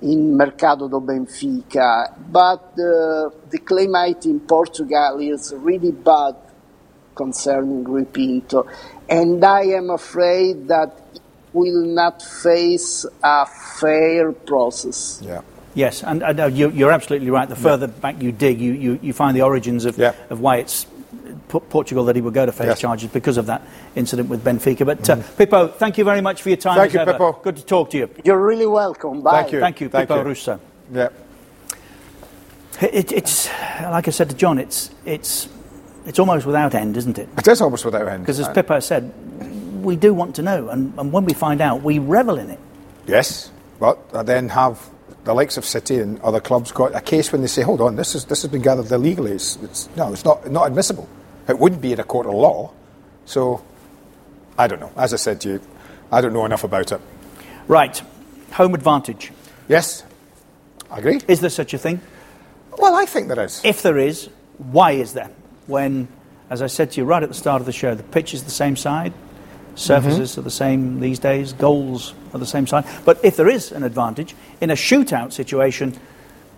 [0.00, 2.14] in Mercado do Benfica.
[2.30, 6.36] But uh, the climate in Portugal is really bad
[7.16, 8.68] concerning Rui Pinto.
[9.08, 10.92] And I am afraid that
[11.52, 13.44] will not face a
[13.80, 15.20] fair process.
[15.20, 15.40] Yeah.
[15.74, 17.48] Yes, and, and uh, you, you're absolutely right.
[17.48, 20.84] The further back you dig, you, you, you find the origins of, of why it's
[20.84, 20.95] P-
[21.48, 22.80] Portugal that he would go to face Yes.
[22.80, 23.62] charges because of that
[23.94, 24.84] incident with Benfica.
[24.84, 26.76] But uh, Pippo, thank you very much for your time.
[26.76, 27.12] Thank you, ever.
[27.12, 27.32] Pippo.
[27.42, 28.10] Good to talk to you.
[28.24, 29.22] You're really welcome.
[29.22, 29.42] Bye.
[29.42, 29.60] Thank you.
[29.60, 30.28] Thank you, Thank Pippo you.
[30.28, 30.60] Russo.
[30.92, 31.08] Yeah.
[32.80, 33.48] It, it's
[33.82, 35.48] like I said to John, it's it's
[36.04, 37.28] it's almost without end, isn't it?
[37.38, 38.22] It is almost without end.
[38.22, 39.12] Because as Pippo said,
[39.82, 42.58] we do want to know, and, and when we find out, we revel in it.
[43.06, 44.90] Yes, but I then have
[45.24, 47.96] the likes of City and other clubs got a case when they say, "Hold on,
[47.96, 51.08] this is this has been gathered illegally." It's, it's no, it's not not admissible.
[51.48, 52.72] It wouldn't be in a court of law.
[53.24, 53.62] So,
[54.58, 54.92] I don't know.
[54.96, 55.60] As I said to you,
[56.10, 57.00] I don't know enough about it.
[57.68, 58.00] Right,
[58.52, 59.32] home advantage.
[59.68, 60.04] Yes,
[60.90, 61.20] I agree.
[61.26, 62.00] Is there such a thing?
[62.78, 63.60] Well, I think there is.
[63.64, 64.28] If there is,
[64.58, 65.30] why is there?
[65.66, 66.08] When,
[66.50, 68.44] as I said to you right at the start of the show, the pitch is
[68.44, 69.12] the same side,
[69.74, 70.40] surfaces Mm-hmm.
[70.40, 72.84] are the same these days, goals are the same side.
[73.04, 75.98] But if there is an advantage, in a shootout situation,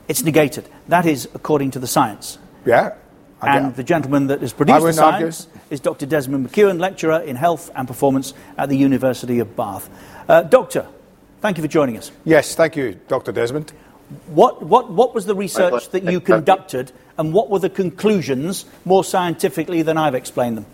[0.08, 0.68] it's negated.
[0.88, 2.38] That is according to the science.
[2.66, 2.94] Yeah.
[3.40, 5.30] I And get- the gentleman that has produced the wouldn't argue.
[5.30, 6.06] science is Dr.
[6.06, 9.88] Desmond McEwan, lecturer in health and performance at the University of Bath.
[10.28, 10.86] Uh, doctor,
[11.40, 12.10] thank you for joining us.
[12.24, 13.30] Yes, thank you, Dr.
[13.32, 13.72] Desmond.
[14.26, 19.04] What, what, what was the research that you conducted, and what were the conclusions more
[19.04, 20.66] scientifically than I've explained them?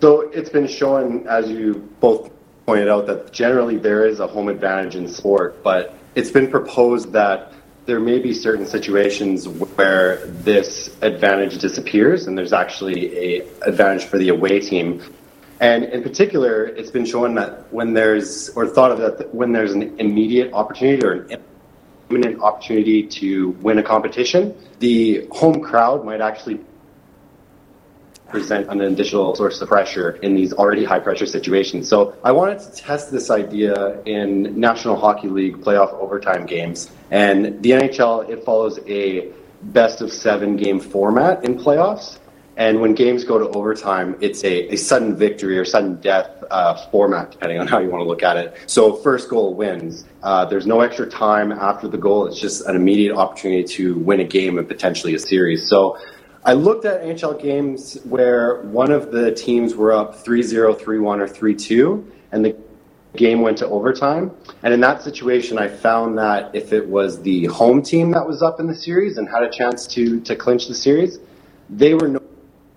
[0.00, 2.30] So it's been shown, as you both
[2.66, 7.12] pointed out, that generally there is a home advantage in sport, but it's been proposed
[7.12, 7.52] that
[7.86, 14.18] there may be certain situations where this advantage disappears and there's actually a advantage for
[14.18, 15.02] the away team.
[15.60, 19.72] And in particular, it's been shown that when there's, or thought of that when there's
[19.72, 21.42] an immediate opportunity or an
[22.10, 26.60] imminent opportunity to win a competition, the home crowd might actually
[28.28, 31.88] present an additional source of pressure in these already high pressure situations.
[31.88, 36.90] So I wanted to test this idea in National Hockey League playoff overtime games.
[37.10, 39.30] And the NHL, it follows a
[39.62, 42.18] best of seven game format in playoffs.
[42.58, 46.74] And when games go to overtime, it's a, a sudden victory or sudden death uh,
[46.90, 48.56] format, depending on how you want to look at it.
[48.66, 50.06] So first goal wins.
[50.22, 52.26] Uh, there's no extra time after the goal.
[52.26, 55.68] It's just an immediate opportunity to win a game and potentially a series.
[55.68, 55.98] So
[56.46, 61.26] I looked at NHL games where one of the teams were up 3-0, 3-1, or
[61.26, 62.56] 3-2, and the
[63.16, 64.30] game went to overtime.
[64.62, 68.42] And in that situation, I found that if it was the home team that was
[68.42, 71.18] up in the series and had a chance to, to clinch the series,
[71.68, 72.20] they were no,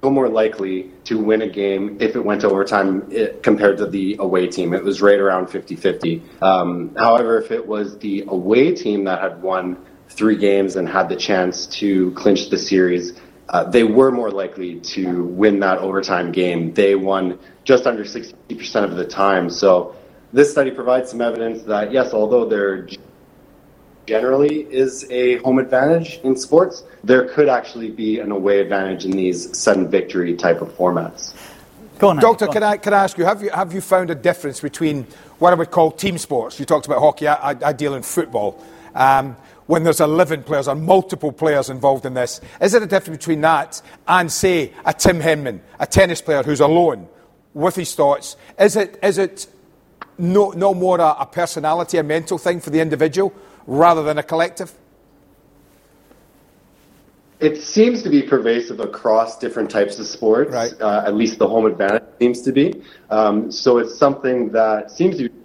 [0.01, 3.86] no more likely to win a game if it went to overtime eh, compared to
[3.86, 4.74] the away team.
[4.74, 6.41] It was right around 50-50.
[6.41, 11.07] Um, however, if it was the away team that had won three games and had
[11.07, 13.13] the chance to clinch the series,
[13.49, 16.73] uh, they were more likely to win that overtime game.
[16.73, 19.49] They won just under 60% of the time.
[19.49, 19.95] So
[20.31, 22.87] this study provides some evidence that, yes, although there
[24.05, 29.11] generally is a home advantage in sports, there could actually be an away advantage in
[29.11, 31.33] these sudden victory type of formats.
[31.97, 34.15] Go on, Doctor, can I, can I ask you have, you, have you found a
[34.15, 35.05] difference between
[35.39, 36.59] what I would call team sports?
[36.59, 38.63] You talked about hockey, I, I, I deal in football.
[38.99, 43.19] Um, when there's 11 players or multiple players involved in this, is there a difference
[43.19, 47.07] between that and, say, a Tim Henman, a tennis player who's alone
[47.53, 48.35] with his thoughts?
[48.59, 49.47] Is it, is it
[50.17, 53.33] no, no more a, a personality, a mental thing for the individual
[53.65, 54.73] rather than a collective?
[57.39, 60.51] It seems to be pervasive across different types of sports.
[60.51, 60.73] Right.
[60.81, 62.83] Uh, at least the home advantage seems to be.
[63.09, 65.38] Um, so it's something that seems to be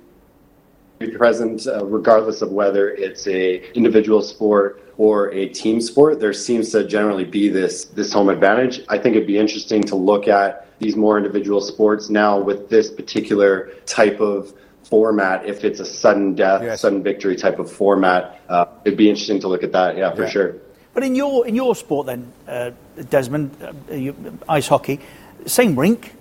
[0.99, 6.21] present uh, regardless of whether it's a individual sport or a team sport.
[6.21, 8.81] There seems to generally be this this home advantage.
[8.89, 12.91] I think it'd be interesting to look at these more individual sports now with this
[12.91, 14.53] particular type of
[14.85, 15.47] format.
[15.47, 19.49] If it's a sudden death, sudden victory type of format, uh, it'd be interesting to
[19.49, 19.97] look at that.
[19.97, 20.29] Yeah, for Yeah.
[20.29, 20.55] sure.
[20.93, 22.71] But in your in your sport, then, uh,
[23.11, 24.15] Desmond, uh, you,
[24.49, 25.01] ice hockey,
[25.45, 26.15] same rink,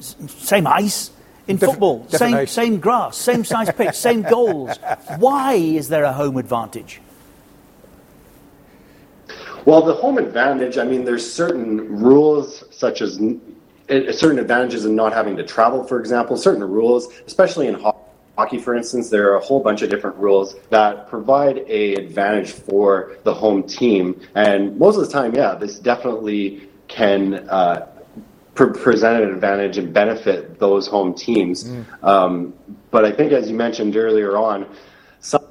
[0.00, 1.10] same ice.
[1.48, 2.50] In Different- football, same ice.
[2.50, 4.76] same grass, same size pitch, same goals.
[5.18, 7.00] Why is there a home advantage?
[9.64, 13.20] Well, the home advantage, I mean, there's certain rules such as
[13.88, 17.74] eh, certain advantages in not having to travel, for example, certain rules, especially in
[18.38, 22.50] hockey, for instance, there are a whole bunch of different rules that provide a advantage
[22.50, 24.20] for the home team.
[24.36, 27.86] And most of the time, yeah, this definitely can uh,
[28.56, 31.70] pre- present an advantage and benefit those home teams.
[32.02, 32.54] Um,
[32.90, 34.66] but I think, as you mentioned earlier on,
[35.20, 35.44] some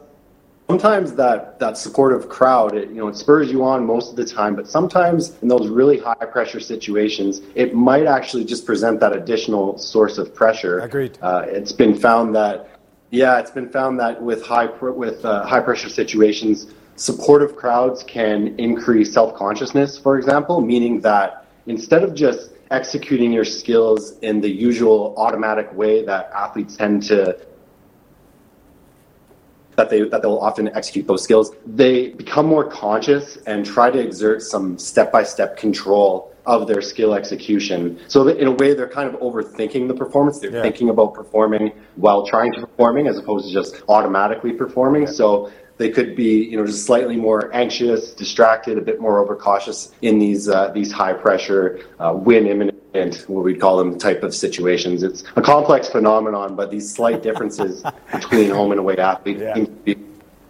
[0.68, 4.26] sometimes that, that supportive crowd, it, you know, it spurs you on most of the
[4.26, 9.16] time, but sometimes in those really high pressure situations, it might actually just present that
[9.16, 10.80] additional source of pressure.
[10.80, 11.18] Agreed.
[11.22, 12.80] Uh, it's been found that,
[13.12, 18.04] yeah, it's been found that with high pr- with uh, high pressure situations, supportive crowds
[18.04, 20.00] can increase self consciousness.
[20.00, 26.04] For example, meaning that instead of just executing your skills in the usual automatic way
[26.06, 27.38] that athletes tend to
[29.76, 34.00] that they that they'll often execute those skills, they become more conscious and try to
[34.00, 38.00] exert some step-by-step control of their skill execution.
[38.08, 40.40] So that in a way, they're kind of overthinking the performance.
[40.40, 40.62] They're Yeah.
[40.62, 45.08] thinking about performing while trying to performing, as opposed to just automatically performing.
[45.08, 49.92] So they could be, you know, just slightly more anxious, distracted, a bit more overcautious
[50.02, 54.34] in these uh, these high pressure, uh, win imminent, what we'd call them, type of
[54.34, 55.04] situations.
[55.04, 59.72] It's a complex phenomenon, but these slight differences between home and away athletes seem, to
[59.72, 59.96] be,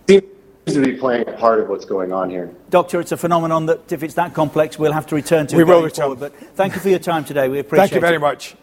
[0.07, 0.21] seem
[0.67, 2.53] to be playing a part of what's going on here.
[2.69, 5.57] Doctor, it's a phenomenon that if it's that complex, we'll have to return to.
[5.57, 6.15] We will return.
[6.15, 6.19] forward.
[6.19, 7.49] But thank you for your time today.
[7.49, 7.89] We appreciate it.
[7.89, 8.19] Thank you very it.
[8.19, 8.55] much.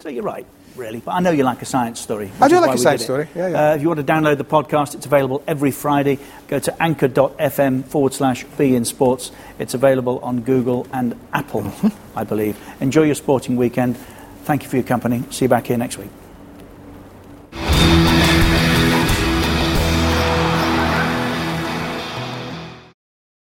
[0.00, 0.46] So you're right,
[0.78, 1.00] really.
[1.00, 2.30] But I know you like a science story.
[2.40, 3.28] I do like a science story.
[3.34, 3.70] Yeah, yeah.
[3.70, 6.18] Uh, if you want to download the podcast, it's available every Friday.
[6.46, 9.32] Go to anchor.fm forward slash beIN Sports.
[9.58, 11.70] It's available on Google and Apple.
[12.16, 12.56] I believe.
[12.80, 13.96] Enjoy your sporting weekend.
[14.44, 15.24] Thank you for your company.
[15.30, 16.10] See you back here next week.